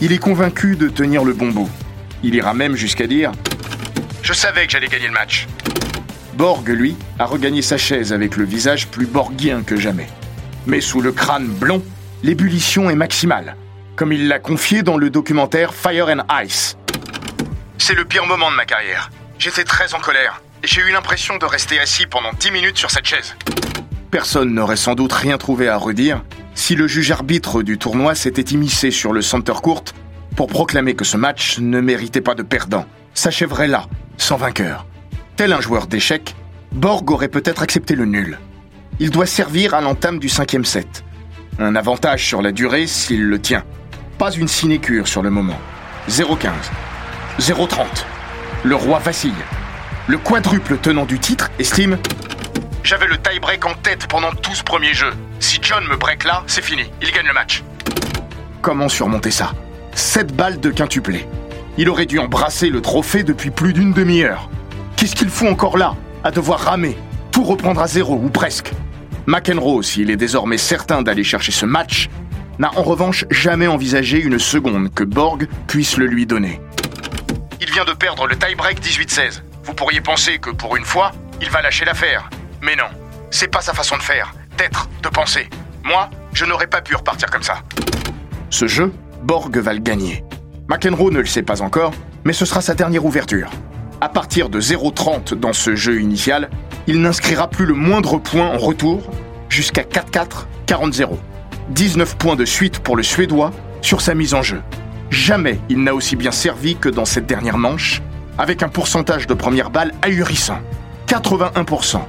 il 0.00 0.12
est 0.12 0.18
convaincu 0.18 0.74
de 0.74 0.88
tenir 0.88 1.24
le 1.24 1.32
bon 1.32 1.50
bout. 1.50 1.70
Il 2.24 2.34
ira 2.34 2.54
même 2.54 2.74
jusqu'à 2.74 3.06
dire 3.06 3.30
Je 4.20 4.32
savais 4.32 4.66
que 4.66 4.72
j'allais 4.72 4.88
gagner 4.88 5.06
le 5.06 5.12
match. 5.12 5.46
Borg, 6.34 6.68
lui, 6.68 6.96
a 7.20 7.24
regagné 7.24 7.62
sa 7.62 7.78
chaise 7.78 8.12
avec 8.12 8.36
le 8.36 8.44
visage 8.44 8.88
plus 8.88 9.06
borgien 9.06 9.62
que 9.62 9.76
jamais. 9.76 10.08
Mais 10.66 10.80
sous 10.80 11.00
le 11.00 11.12
crâne 11.12 11.46
blond, 11.46 11.84
l'ébullition 12.24 12.90
est 12.90 12.96
maximale, 12.96 13.56
comme 13.94 14.12
il 14.12 14.26
l'a 14.26 14.40
confié 14.40 14.82
dans 14.82 14.96
le 14.96 15.08
documentaire 15.08 15.72
Fire 15.72 16.08
and 16.08 16.26
Ice. 16.44 16.76
C'est 17.78 17.94
le 17.94 18.04
pire 18.04 18.26
moment 18.26 18.50
de 18.50 18.56
ma 18.56 18.66
carrière. 18.66 19.10
J'étais 19.38 19.64
très 19.64 19.94
en 19.94 20.00
colère 20.00 20.42
j'ai 20.64 20.80
eu 20.80 20.92
l'impression 20.92 21.36
de 21.36 21.44
rester 21.44 21.78
assis 21.78 22.06
pendant 22.06 22.32
10 22.38 22.50
minutes 22.50 22.78
sur 22.78 22.90
cette 22.90 23.06
chaise. 23.06 23.34
Personne 24.10 24.54
n'aurait 24.54 24.76
sans 24.76 24.94
doute 24.94 25.12
rien 25.12 25.38
trouvé 25.38 25.68
à 25.68 25.76
redire 25.76 26.22
si 26.54 26.74
le 26.74 26.88
juge 26.88 27.10
arbitre 27.10 27.62
du 27.62 27.78
tournoi 27.78 28.14
s'était 28.14 28.42
immiscé 28.42 28.90
sur 28.90 29.12
le 29.12 29.22
center 29.22 29.52
court 29.62 29.84
pour 30.34 30.48
proclamer 30.48 30.94
que 30.94 31.04
ce 31.04 31.16
match 31.16 31.58
ne 31.58 31.80
méritait 31.80 32.20
pas 32.20 32.34
de 32.34 32.42
perdant, 32.42 32.86
s'achèverait 33.14 33.68
là, 33.68 33.86
sans 34.16 34.36
vainqueur. 34.36 34.86
Tel 35.36 35.52
un 35.52 35.60
joueur 35.60 35.86
d'échecs, 35.86 36.34
Borg 36.72 37.10
aurait 37.10 37.28
peut-être 37.28 37.62
accepté 37.62 37.94
le 37.94 38.04
nul. 38.04 38.38
Il 38.98 39.10
doit 39.10 39.26
servir 39.26 39.74
à 39.74 39.80
l'entame 39.80 40.18
du 40.18 40.28
cinquième 40.28 40.64
set. 40.64 41.04
Un 41.58 41.76
avantage 41.76 42.24
sur 42.24 42.42
la 42.42 42.52
durée 42.52 42.86
s'il 42.86 43.24
le 43.24 43.40
tient. 43.40 43.64
Pas 44.18 44.32
une 44.32 44.48
sinécure 44.48 45.06
sur 45.06 45.22
le 45.22 45.30
moment. 45.30 45.58
0,15. 46.08 46.50
0,30. 47.40 47.86
Le 48.64 48.74
roi 48.74 48.98
vacille. 48.98 49.32
Le 50.08 50.16
quadruple 50.16 50.78
tenant 50.78 51.04
du 51.04 51.18
titre 51.18 51.50
estime 51.58 51.98
J'avais 52.82 53.06
le 53.06 53.18
tie-break 53.18 53.66
en 53.66 53.74
tête 53.74 54.06
pendant 54.08 54.30
tout 54.30 54.54
ce 54.54 54.62
premier 54.62 54.94
jeu. 54.94 55.10
Si 55.38 55.58
John 55.60 55.84
me 55.86 55.98
break 55.98 56.24
là, 56.24 56.44
c'est 56.46 56.64
fini. 56.64 56.84
Il 57.02 57.10
gagne 57.10 57.26
le 57.26 57.34
match. 57.34 57.62
Comment 58.62 58.88
surmonter 58.88 59.30
ça? 59.30 59.52
7 59.94 60.34
balles 60.34 60.60
de 60.60 60.70
quintuplé. 60.70 61.28
Il 61.76 61.90
aurait 61.90 62.06
dû 62.06 62.18
embrasser 62.18 62.70
le 62.70 62.80
trophée 62.80 63.22
depuis 63.22 63.50
plus 63.50 63.74
d'une 63.74 63.92
demi-heure. 63.92 64.48
Qu'est-ce 64.96 65.14
qu'il 65.14 65.28
fout 65.28 65.46
encore 65.46 65.76
là? 65.76 65.94
À 66.24 66.30
devoir 66.30 66.60
ramer, 66.60 66.96
tout 67.30 67.44
reprendre 67.44 67.82
à 67.82 67.86
zéro 67.86 68.14
ou 68.14 68.30
presque. 68.30 68.72
McEnroe, 69.26 69.82
s'il 69.82 70.10
est 70.10 70.16
désormais 70.16 70.56
certain 70.56 71.02
d'aller 71.02 71.22
chercher 71.22 71.52
ce 71.52 71.66
match, 71.66 72.08
n'a 72.58 72.70
en 72.78 72.82
revanche 72.82 73.26
jamais 73.30 73.66
envisagé 73.66 74.22
une 74.22 74.38
seconde 74.38 74.90
que 74.94 75.04
Borg 75.04 75.46
puisse 75.66 75.98
le 75.98 76.06
lui 76.06 76.24
donner. 76.24 76.62
Il 77.60 77.70
vient 77.70 77.84
de 77.84 77.92
perdre 77.92 78.26
le 78.26 78.36
tie-break 78.36 78.80
18-16. 78.80 79.42
Vous 79.68 79.74
pourriez 79.74 80.00
penser 80.00 80.38
que 80.38 80.48
pour 80.48 80.78
une 80.78 80.84
fois, 80.86 81.12
il 81.42 81.50
va 81.50 81.60
lâcher 81.60 81.84
l'affaire. 81.84 82.30
Mais 82.62 82.74
non, 82.74 82.86
c'est 83.30 83.48
pas 83.48 83.60
sa 83.60 83.74
façon 83.74 83.98
de 83.98 84.02
faire, 84.02 84.32
d'être, 84.56 84.88
de 85.02 85.10
penser. 85.10 85.50
Moi, 85.84 86.08
je 86.32 86.46
n'aurais 86.46 86.68
pas 86.68 86.80
pu 86.80 86.96
repartir 86.96 87.30
comme 87.30 87.42
ça. 87.42 87.56
Ce 88.48 88.66
jeu, 88.66 88.90
Borg 89.24 89.54
va 89.58 89.74
le 89.74 89.80
gagner. 89.80 90.24
McEnroe 90.70 91.10
ne 91.10 91.18
le 91.18 91.26
sait 91.26 91.42
pas 91.42 91.60
encore, 91.60 91.92
mais 92.24 92.32
ce 92.32 92.46
sera 92.46 92.62
sa 92.62 92.72
dernière 92.72 93.04
ouverture. 93.04 93.50
À 94.00 94.08
partir 94.08 94.48
de 94.48 94.58
0,30 94.58 95.34
dans 95.34 95.52
ce 95.52 95.76
jeu 95.76 96.00
initial, 96.00 96.48
il 96.86 97.02
n'inscrira 97.02 97.50
plus 97.50 97.66
le 97.66 97.74
moindre 97.74 98.16
point 98.16 98.48
en 98.48 98.56
retour 98.56 99.10
jusqu'à 99.50 99.82
4-4, 99.82 100.46
40-0. 100.66 101.10
19 101.68 102.16
points 102.16 102.36
de 102.36 102.46
suite 102.46 102.78
pour 102.78 102.96
le 102.96 103.02
Suédois 103.02 103.52
sur 103.82 104.00
sa 104.00 104.14
mise 104.14 104.32
en 104.32 104.40
jeu. 104.40 104.62
Jamais 105.10 105.60
il 105.68 105.82
n'a 105.82 105.94
aussi 105.94 106.16
bien 106.16 106.32
servi 106.32 106.74
que 106.74 106.88
dans 106.88 107.04
cette 107.04 107.26
dernière 107.26 107.58
manche, 107.58 108.00
avec 108.38 108.62
un 108.62 108.68
pourcentage 108.68 109.26
de 109.26 109.34
première 109.34 109.70
balle 109.70 109.92
ahurissant. 110.02 110.60
81%, 111.08 112.00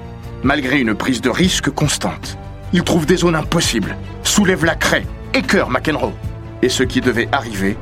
malgré 0.44 0.80
une 0.80 0.94
prise 0.94 1.22
de 1.22 1.30
risque 1.30 1.70
constante. 1.70 2.38
Il 2.72 2.84
trouve 2.84 3.06
des 3.06 3.18
zones 3.18 3.36
impossibles, 3.36 3.98
soulève 4.24 4.64
la 4.64 4.76
craie, 4.76 5.06
écœure 5.34 5.70
McEnroe. 5.70 6.14
Et 6.62 6.70
ce 6.70 6.84
qui 6.84 7.02
devait 7.02 7.28
arriver, 7.32 7.78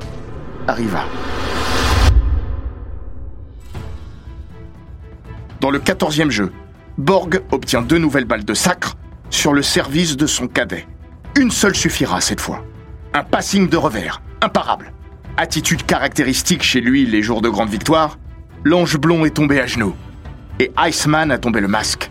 arriva. 0.67 1.03
Dans 5.59 5.71
le 5.71 5.79
14e 5.79 6.29
jeu, 6.29 6.53
Borg 6.97 7.41
obtient 7.51 7.81
deux 7.81 7.97
nouvelles 7.97 8.25
balles 8.25 8.45
de 8.45 8.53
sacre 8.53 8.95
sur 9.29 9.53
le 9.53 9.61
service 9.61 10.15
de 10.15 10.27
son 10.27 10.47
cadet. 10.47 10.87
Une 11.35 11.51
seule 11.51 11.75
suffira 11.75 12.21
cette 12.21 12.39
fois. 12.41 12.63
Un 13.13 13.23
passing 13.23 13.67
de 13.67 13.77
revers, 13.77 14.21
imparable. 14.41 14.93
Attitude 15.35 15.85
caractéristique 15.85 16.63
chez 16.63 16.79
lui 16.79 17.05
les 17.05 17.21
jours 17.21 17.41
de 17.41 17.49
grande 17.49 17.69
victoire, 17.69 18.17
l'ange 18.63 18.97
blond 18.97 19.25
est 19.25 19.35
tombé 19.35 19.59
à 19.59 19.65
genoux. 19.65 19.95
Et 20.59 20.71
Iceman 20.77 21.31
a 21.31 21.37
tombé 21.37 21.61
le 21.61 21.67
masque. 21.67 22.09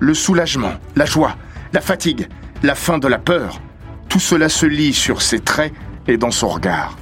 Le 0.00 0.14
soulagement, 0.14 0.74
la 0.96 1.06
joie, 1.06 1.36
la 1.72 1.80
fatigue, 1.80 2.28
la 2.62 2.74
fin 2.74 2.98
de 2.98 3.08
la 3.08 3.18
peur, 3.18 3.60
tout 4.08 4.20
cela 4.20 4.48
se 4.48 4.66
lit 4.66 4.94
sur 4.94 5.22
ses 5.22 5.40
traits 5.40 5.72
et 6.06 6.16
dans 6.16 6.30
son 6.30 6.48
regard. 6.48 6.96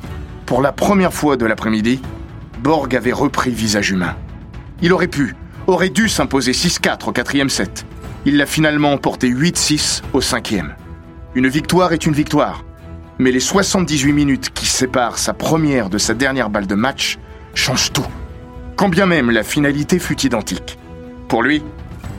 Pour 0.45 0.63
la 0.63 0.73
première 0.73 1.13
fois 1.13 1.37
de 1.37 1.47
l'après-midi, 1.47 2.01
Borg 2.61 2.95
avait 2.95 3.13
repris 3.13 3.51
visage 3.51 3.91
humain. 3.91 4.17
Il 4.83 4.93
aurait 4.93 5.09
pu, 5.09 5.35
aurait 5.67 5.89
dû 5.89 6.09
s'imposer 6.09 6.53
6-4 6.53 7.09
au 7.09 7.13
quatrième 7.13 7.49
set. 7.49 7.87
Il 8.25 8.37
l'a 8.37 8.47
finalement 8.47 8.93
emporté 8.93 9.31
8-6 9.31 10.03
au 10.13 10.21
cinquième. 10.21 10.75
Une 11.35 11.49
victoire 11.49 11.93
est 11.93 12.07
une 12.07 12.13
victoire. 12.13 12.65
Mais 13.19 13.31
les 13.31 13.41
78 13.41 14.13
minutes 14.13 14.51
qui 14.53 14.67
séparent 14.67 15.19
sa 15.19 15.33
première 15.33 15.91
de 15.91 15.99
sa 15.99 16.15
dernière 16.15 16.51
balle 16.51 16.67
de 16.67 16.75
match 16.75 17.19
changent 17.55 17.93
tout. 17.93 18.07
Quand 18.77 18.91
bien 18.91 19.07
même 19.07 19.31
la 19.31 19.43
finalité 19.43 19.99
fut 19.99 20.21
identique. 20.21 20.79
Pour 21.29 21.43
lui, 21.43 21.63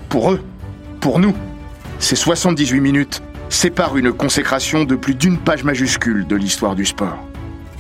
pour 0.10 0.32
eux, 0.32 0.42
pour 1.00 1.20
nous, 1.20 1.36
ces 2.00 2.16
78 2.16 2.82
minutes 2.82 3.22
séparent 3.50 3.96
une 3.96 4.12
consécration 4.12 4.84
de 4.84 4.96
plus 4.96 5.14
d'une 5.14 5.38
page 5.38 5.64
majuscule 5.64 6.26
de 6.26 6.36
l'histoire 6.36 6.74
du 6.74 6.84
sport. 6.84 7.20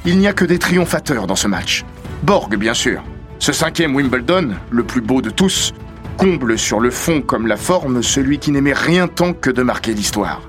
Il 0.05 0.19
n'y 0.19 0.27
a 0.27 0.33
que 0.33 0.45
des 0.45 0.59
triomphateurs 0.59 1.25
dans 1.25 1.35
ce 1.35 1.47
match. 1.47 1.85
Borg, 2.21 2.55
bien 2.55 2.75
sûr. 2.75 3.03
Ce 3.39 3.51
cinquième 3.51 3.95
Wimbledon, 3.95 4.51
le 4.69 4.83
plus 4.83 5.01
beau 5.01 5.21
de 5.21 5.31
tous, 5.31 5.73
comble 6.15 6.57
sur 6.59 6.79
le 6.79 6.91
fond 6.91 7.21
comme 7.21 7.47
la 7.47 7.57
forme 7.57 8.03
celui 8.03 8.37
qui 8.37 8.51
n'aimait 8.51 8.73
rien 8.73 9.07
tant 9.07 9.33
que 9.33 9.49
de 9.49 9.63
marquer 9.63 9.93
l'histoire. 9.93 10.41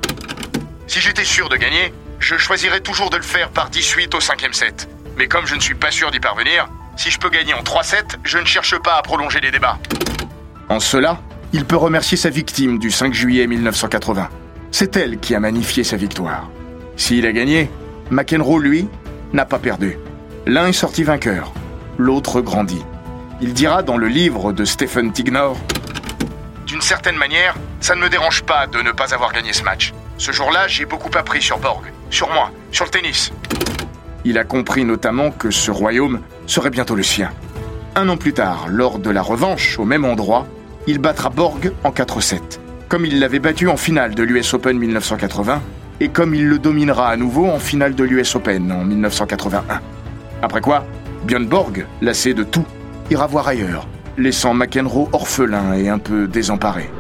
Si 0.87 1.01
j'étais 1.01 1.25
sûr 1.25 1.49
de 1.49 1.57
gagner, 1.57 1.95
je 2.19 2.37
choisirais 2.37 2.81
toujours 2.81 3.09
de 3.09 3.17
le 3.17 3.23
faire 3.23 3.49
par 3.49 3.71
18 3.71 4.15
au 4.15 4.21
cinquième 4.21 4.53
set. 4.53 4.87
Mais 5.17 5.29
comme 5.29 5.47
je 5.47 5.55
ne 5.55 5.61
suis 5.61 5.75
pas 5.75 5.91
sûr 5.91 6.11
d'y 6.11 6.21
parvenir, 6.21 6.69
si 6.99 7.11
je 7.11 7.19
peux 7.19 7.31
gagner 7.31 7.55
en 7.55 7.63
3-7, 7.63 8.17
je 8.25 8.39
ne 8.39 8.45
cherche 8.45 8.77
pas 8.81 8.97
à 8.97 9.03
prolonger 9.03 9.41
les 9.41 9.53
débats. 9.53 9.79
En 10.69 10.81
cela, 10.81 11.21
il 11.53 11.65
peut 11.65 11.77
remercier 11.77 12.19
sa 12.19 12.29
victime 12.29 12.79
du 12.79 12.91
5 12.91 13.15
juillet 13.15 13.47
1980. 13.47 14.29
C'est 14.73 14.97
elle 14.97 15.19
qui 15.19 15.35
a 15.35 15.41
magnifié 15.41 15.85
sa 15.85 15.97
victoire. 15.97 16.51
S'il 16.97 17.25
a 17.25 17.33
gagné, 17.33 17.71
McEnroe, 18.11 18.59
lui, 18.59 18.89
n'a 19.33 19.47
pas 19.47 19.61
perdu. 19.61 19.97
L'un 20.45 20.67
est 20.67 20.73
sorti 20.73 21.05
vainqueur, 21.05 21.53
l'autre 21.97 22.41
grandit. 22.41 22.85
Il 23.41 23.55
dira 23.55 23.85
dans 23.85 23.97
le 23.97 24.09
livre 24.09 24.53
de 24.53 24.65
Stephen 24.65 25.13
Tignor 25.13 25.57
D'une 26.67 26.81
certaine 26.81 27.17
manière, 27.17 27.55
ça 27.81 27.95
ne 27.95 28.01
me 28.01 28.09
dérange 28.09 28.43
pas 28.43 28.67
de 28.67 28.81
ne 28.83 28.91
pas 28.91 29.15
avoir 29.15 29.33
gagné 29.33 29.53
ce 29.53 29.63
match. 29.63 29.95
Ce 30.17 30.33
jour-là, 30.33 30.67
j'ai 30.67 30.85
beaucoup 30.85 31.17
appris 31.17 31.41
sur 31.41 31.59
Borg, 31.59 31.85
sur 32.11 32.29
moi, 32.31 32.51
sur 32.73 32.85
le 32.85 32.91
tennis. 32.91 33.33
Il 34.29 34.37
a 34.37 34.45
compris 34.45 34.85
notamment 34.85 35.31
que 35.31 35.51
ce 35.51 35.71
royaume 35.71 36.21
serait 36.47 36.69
bientôt 36.69 36.95
le 36.95 37.03
sien. 37.03 37.31
Un 37.97 38.11
an 38.11 38.19
plus 38.19 38.35
tard, 38.35 38.67
lors 38.69 38.99
de 38.99 39.09
la 39.09 39.23
revanche, 39.23 39.79
au 39.79 39.87
même 39.87 40.05
endroit, 40.05 40.47
il 40.87 40.99
battra 40.99 41.31
Borg 41.31 41.73
en 41.83 41.89
4-7, 41.89 42.39
comme 42.91 43.07
il 43.07 43.21
l'avait 43.21 43.39
battu 43.39 43.69
en 43.69 43.79
finale 43.79 44.15
de 44.15 44.23
l'US 44.23 44.53
Open 44.53 44.79
1980 44.79 45.63
et 46.01 46.11
comme 46.11 46.35
il 46.35 46.47
le 46.47 46.59
dominera 46.59 47.09
à 47.09 47.17
nouveau 47.17 47.47
en 47.47 47.59
finale 47.59 47.95
de 47.95 48.05
l'US 48.05 48.37
Open 48.37 48.71
en 48.71 48.85
1981. 48.85 49.63
Après 50.43 50.61
quoi, 50.61 50.85
Björn 51.27 51.47
Borg, 51.47 51.87
lassé 52.03 52.35
de 52.35 52.43
tout, 52.43 52.67
ira 53.11 53.27
voir 53.27 53.49
ailleurs, 53.49 53.89
laissant 54.19 54.53
McEnroe 54.53 55.09
orphelin 55.15 55.73
et 55.73 55.89
un 55.89 55.99
peu 55.99 56.29
désemparé. 56.29 56.91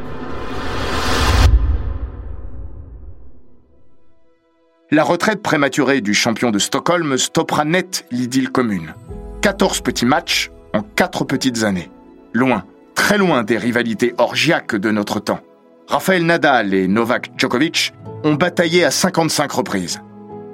La 4.90 5.04
retraite 5.04 5.42
prématurée 5.42 6.00
du 6.00 6.14
champion 6.14 6.50
de 6.50 6.58
Stockholm 6.58 7.18
stoppera 7.18 7.66
net 7.66 8.06
l'idylle 8.10 8.48
commune. 8.48 8.94
14 9.42 9.82
petits 9.82 10.06
matchs 10.06 10.50
en 10.72 10.80
4 10.80 11.24
petites 11.24 11.62
années. 11.62 11.90
Loin, 12.32 12.64
très 12.94 13.18
loin 13.18 13.42
des 13.42 13.58
rivalités 13.58 14.14
orgiaques 14.16 14.74
de 14.74 14.90
notre 14.90 15.20
temps. 15.20 15.40
Rafael 15.88 16.24
Nadal 16.24 16.72
et 16.72 16.88
Novak 16.88 17.32
Djokovic 17.36 17.92
ont 18.24 18.32
bataillé 18.32 18.82
à 18.82 18.90
55 18.90 19.52
reprises. 19.52 20.00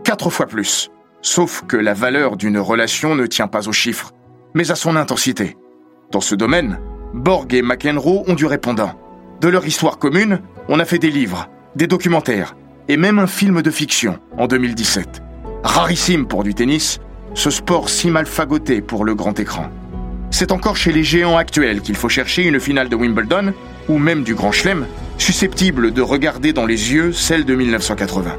Quatre 0.03 0.31
fois 0.31 0.47
plus. 0.47 0.90
Sauf 1.23 1.62
que 1.68 1.77
la 1.77 1.94
valeur 1.94 2.37
d'une 2.37 2.59
relation 2.59 3.14
ne 3.14 3.27
tient 3.27 3.47
pas 3.47 3.68
aux 3.68 3.73
chiffres, 3.73 4.11
mais 4.53 4.73
à 4.73 4.75
son 4.75 4.97
intensité. 4.97 5.57
Dans 6.11 6.20
ce 6.20 6.35
domaine, 6.35 6.81
Borg 7.12 7.55
et 7.55 7.62
McEnroe 7.62 8.25
ont 8.27 8.35
du 8.35 8.47
répondant. 8.47 8.99
De 9.40 9.47
leur 9.47 9.64
histoire 9.64 9.99
commune, 9.99 10.40
on 10.68 10.81
a 10.81 10.85
fait 10.85 10.99
des 10.99 11.11
livres, 11.12 11.49
des 11.77 11.87
documentaires 11.87 12.57
et 12.88 12.97
même 12.97 13.18
un 13.18 13.27
film 13.27 13.62
de 13.62 13.70
fiction 13.70 14.18
en 14.37 14.47
2017. 14.47 15.23
Rarissime 15.62 16.27
pour 16.27 16.44
du 16.44 16.55
tennis, 16.55 17.01
ce 17.35 17.51
sport 17.51 17.88
si 17.88 18.11
mal 18.11 18.27
fagoté 18.27 18.81
pour 18.81 19.05
le 19.05 19.14
grand 19.14 19.38
écran. 19.40 19.70
C'est 20.31 20.53
encore 20.53 20.77
chez 20.77 20.92
les 20.92 21.05
géants 21.05 21.37
actuels 21.37 21.81
qu'il 21.81 21.94
faut 21.94 22.09
chercher 22.09 22.42
une 22.42 22.61
finale 22.61 22.88
de 22.88 22.97
Wimbledon, 22.97 23.55
ou 23.88 23.99
même 23.99 24.25
du 24.25 24.35
Grand 24.35 24.53
Chelem, 24.53 24.87
susceptible 25.16 25.92
de 25.92 26.03
regarder 26.03 26.53
dans 26.53 26.66
les 26.66 26.92
yeux 26.92 27.12
celle 27.12 27.44
de 27.44 27.55
1980. 27.55 28.37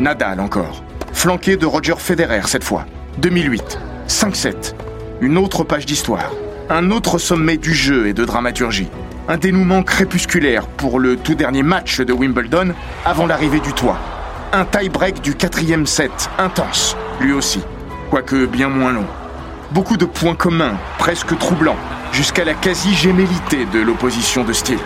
Nadal 0.00 0.40
encore, 0.40 0.84
flanqué 1.12 1.56
de 1.56 1.66
Roger 1.66 1.94
Federer 1.98 2.42
cette 2.46 2.64
fois, 2.64 2.86
2008, 3.18 3.78
5-7, 4.08 4.74
une 5.20 5.38
autre 5.38 5.64
page 5.64 5.86
d'histoire, 5.86 6.32
un 6.68 6.90
autre 6.90 7.18
sommet 7.18 7.56
du 7.56 7.74
jeu 7.74 8.06
et 8.06 8.12
de 8.12 8.24
dramaturgie, 8.24 8.88
un 9.30 9.36
dénouement 9.36 9.84
crépusculaire 9.84 10.66
pour 10.66 10.98
le 10.98 11.16
tout 11.16 11.36
dernier 11.36 11.62
match 11.62 12.00
de 12.00 12.12
Wimbledon 12.12 12.74
avant 13.04 13.28
l'arrivée 13.28 13.60
du 13.60 13.72
toit, 13.72 13.96
un 14.52 14.64
tie-break 14.64 15.20
du 15.20 15.36
quatrième 15.36 15.86
set, 15.86 16.28
intense, 16.36 16.96
lui 17.20 17.32
aussi, 17.32 17.60
quoique 18.10 18.44
bien 18.46 18.68
moins 18.68 18.92
long. 18.92 19.06
Beaucoup 19.70 19.96
de 19.96 20.04
points 20.04 20.34
communs, 20.34 20.76
presque 20.98 21.38
troublants, 21.38 21.76
jusqu'à 22.10 22.44
la 22.44 22.54
quasi-gémellité 22.54 23.66
de 23.72 23.78
l'opposition 23.78 24.42
de 24.42 24.52
style. 24.52 24.80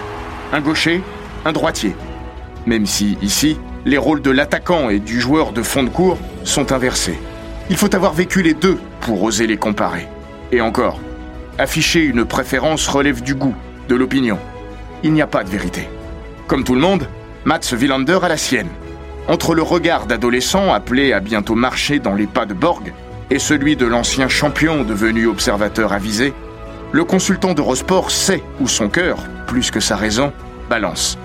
Un 0.52 0.60
gaucher, 0.60 1.02
un 1.46 1.52
droitier. 1.52 1.96
Même 2.66 2.84
si, 2.84 3.16
ici, 3.22 3.58
les 3.86 3.96
rôles 3.96 4.20
de 4.20 4.30
l'attaquant 4.30 4.90
et 4.90 4.98
du 4.98 5.22
joueur 5.22 5.52
de 5.52 5.62
fond 5.62 5.84
de 5.84 5.88
cours 5.88 6.18
sont 6.44 6.70
inversés. 6.70 7.18
Il 7.70 7.78
faut 7.78 7.94
avoir 7.94 8.12
vécu 8.12 8.42
les 8.42 8.52
deux 8.52 8.78
pour 9.00 9.22
oser 9.22 9.46
les 9.46 9.56
comparer. 9.56 10.06
Et 10.52 10.60
encore, 10.60 11.00
afficher 11.56 12.04
une 12.04 12.26
préférence 12.26 12.86
relève 12.88 13.22
du 13.22 13.34
goût, 13.34 13.54
de 13.88 13.94
l'opinion. 13.94 14.38
Il 15.02 15.12
n'y 15.12 15.22
a 15.22 15.26
pas 15.26 15.44
de 15.44 15.50
vérité. 15.50 15.88
Comme 16.46 16.64
tout 16.64 16.74
le 16.74 16.80
monde, 16.80 17.08
Mats 17.44 17.72
Wilander 17.72 18.18
a 18.22 18.28
la 18.28 18.36
sienne. 18.36 18.70
Entre 19.28 19.54
le 19.54 19.62
regard 19.62 20.06
d'adolescent 20.06 20.72
appelé 20.72 21.12
à 21.12 21.20
bientôt 21.20 21.54
marcher 21.54 21.98
dans 21.98 22.14
les 22.14 22.26
pas 22.26 22.46
de 22.46 22.54
Borg 22.54 22.92
et 23.30 23.38
celui 23.38 23.76
de 23.76 23.86
l'ancien 23.86 24.28
champion 24.28 24.84
devenu 24.84 25.26
observateur 25.26 25.92
avisé, 25.92 26.34
le 26.92 27.04
consultant 27.04 27.54
d'Eurosport 27.54 28.10
sait 28.10 28.42
où 28.60 28.68
son 28.68 28.88
cœur, 28.88 29.18
plus 29.46 29.70
que 29.70 29.80
sa 29.80 29.96
raison, 29.96 30.32
balance. 30.68 31.18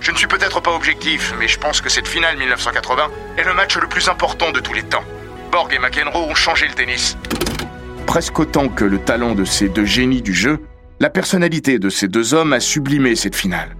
Je 0.00 0.12
ne 0.12 0.16
suis 0.16 0.26
peut-être 0.26 0.60
pas 0.60 0.72
objectif, 0.72 1.34
mais 1.38 1.48
je 1.48 1.58
pense 1.58 1.80
que 1.80 1.90
cette 1.90 2.08
finale 2.08 2.38
1980 2.38 3.08
est 3.36 3.44
le 3.44 3.54
match 3.54 3.76
le 3.76 3.86
plus 3.86 4.08
important 4.08 4.50
de 4.52 4.60
tous 4.60 4.72
les 4.72 4.82
temps. 4.82 5.04
Borg 5.52 5.72
et 5.74 5.78
McEnroe 5.78 6.30
ont 6.30 6.34
changé 6.34 6.66
le 6.66 6.74
tennis. 6.74 7.18
Presque 8.06 8.38
autant 8.38 8.68
que 8.68 8.84
le 8.84 8.98
talent 8.98 9.34
de 9.34 9.44
ces 9.44 9.68
deux 9.68 9.84
génies 9.84 10.22
du 10.22 10.32
jeu, 10.32 10.58
la 11.00 11.08
personnalité 11.08 11.78
de 11.78 11.88
ces 11.88 12.08
deux 12.08 12.34
hommes 12.34 12.52
a 12.52 12.60
sublimé 12.60 13.16
cette 13.16 13.34
finale. 13.34 13.74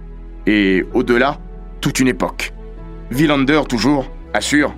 Et 0.47 0.83
au-delà, 0.93 1.37
toute 1.79 1.99
une 1.99 2.07
époque. 2.07 2.51
Villander 3.11 3.61
toujours, 3.69 4.11
assure. 4.33 4.73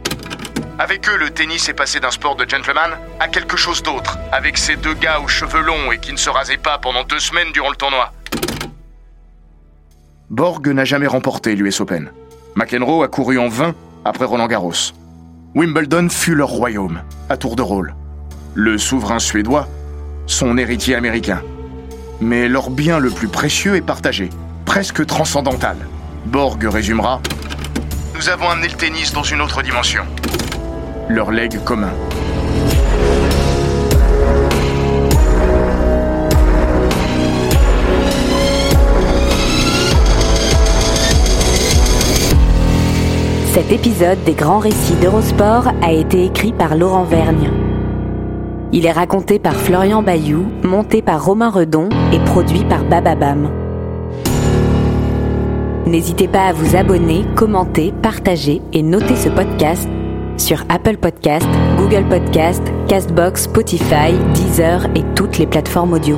Avec 0.77 1.07
eux, 1.07 1.17
le 1.17 1.29
tennis 1.29 1.69
est 1.69 1.73
passé 1.73 2.01
d'un 2.01 2.11
sport 2.11 2.35
de 2.35 2.47
gentleman 2.47 2.91
à 3.21 3.29
quelque 3.29 3.55
chose 3.55 3.81
d'autre, 3.81 4.19
avec 4.33 4.57
ces 4.57 4.75
deux 4.75 4.93
gars 4.93 5.21
aux 5.21 5.27
cheveux 5.29 5.61
longs 5.61 5.93
et 5.93 5.99
qui 5.99 6.11
ne 6.11 6.17
se 6.17 6.29
rasaient 6.29 6.57
pas 6.57 6.77
pendant 6.79 7.05
deux 7.05 7.19
semaines 7.19 7.51
durant 7.53 7.69
le 7.69 7.77
tournoi. 7.77 8.11
Borg 10.29 10.67
n'a 10.67 10.83
jamais 10.83 11.07
remporté 11.07 11.55
l'US 11.55 11.79
Open. 11.79 12.11
McEnroe 12.55 13.03
a 13.03 13.07
couru 13.07 13.39
en 13.39 13.47
vain 13.47 13.73
après 14.03 14.25
Roland 14.25 14.47
Garros. 14.47 14.91
Wimbledon 15.55 16.09
fut 16.09 16.35
leur 16.35 16.49
royaume, 16.49 17.03
à 17.29 17.37
tour 17.37 17.55
de 17.55 17.61
rôle. 17.61 17.95
Le 18.53 18.77
souverain 18.77 19.19
suédois, 19.19 19.69
son 20.25 20.57
héritier 20.57 20.95
américain. 20.95 21.41
Mais 22.21 22.47
leur 22.47 22.69
bien 22.69 22.99
le 22.99 23.09
plus 23.09 23.27
précieux 23.27 23.75
est 23.75 23.81
partagé, 23.81 24.29
presque 24.65 25.05
transcendantal. 25.05 25.77
Borg 26.25 26.63
résumera 26.65 27.21
Nous 28.15 28.29
avons 28.29 28.49
amené 28.49 28.67
le 28.67 28.75
tennis 28.75 29.13
dans 29.13 29.23
une 29.23 29.41
autre 29.41 29.61
dimension. 29.61 30.03
Leur 31.09 31.31
legs 31.31 31.63
commun. 31.63 31.91
Cet 43.53 43.71
épisode 43.71 44.23
des 44.23 44.33
grands 44.33 44.59
récits 44.59 44.95
d'Eurosport 44.95 45.67
a 45.83 45.91
été 45.91 46.25
écrit 46.25 46.53
par 46.53 46.75
Laurent 46.75 47.03
Vergne. 47.03 47.62
Il 48.75 48.87
est 48.87 48.91
raconté 48.91 49.37
par 49.37 49.53
Florian 49.53 50.01
Bayou, 50.01 50.47
monté 50.63 51.03
par 51.03 51.23
Romain 51.23 51.51
Redon 51.51 51.89
et 52.11 52.17
produit 52.17 52.65
par 52.65 52.83
Bababam. 52.83 53.51
N'hésitez 55.85 56.27
pas 56.27 56.47
à 56.47 56.53
vous 56.53 56.75
abonner, 56.75 57.23
commenter, 57.35 57.93
partager 58.01 58.63
et 58.73 58.81
noter 58.81 59.15
ce 59.15 59.29
podcast 59.29 59.87
sur 60.37 60.63
Apple 60.69 60.97
Podcast, 60.97 61.47
Google 61.77 62.05
Podcast, 62.09 62.63
Castbox, 62.87 63.43
Spotify, 63.43 64.13
Deezer 64.33 64.87
et 64.95 65.03
toutes 65.13 65.37
les 65.37 65.45
plateformes 65.45 65.93
audio. 65.93 66.17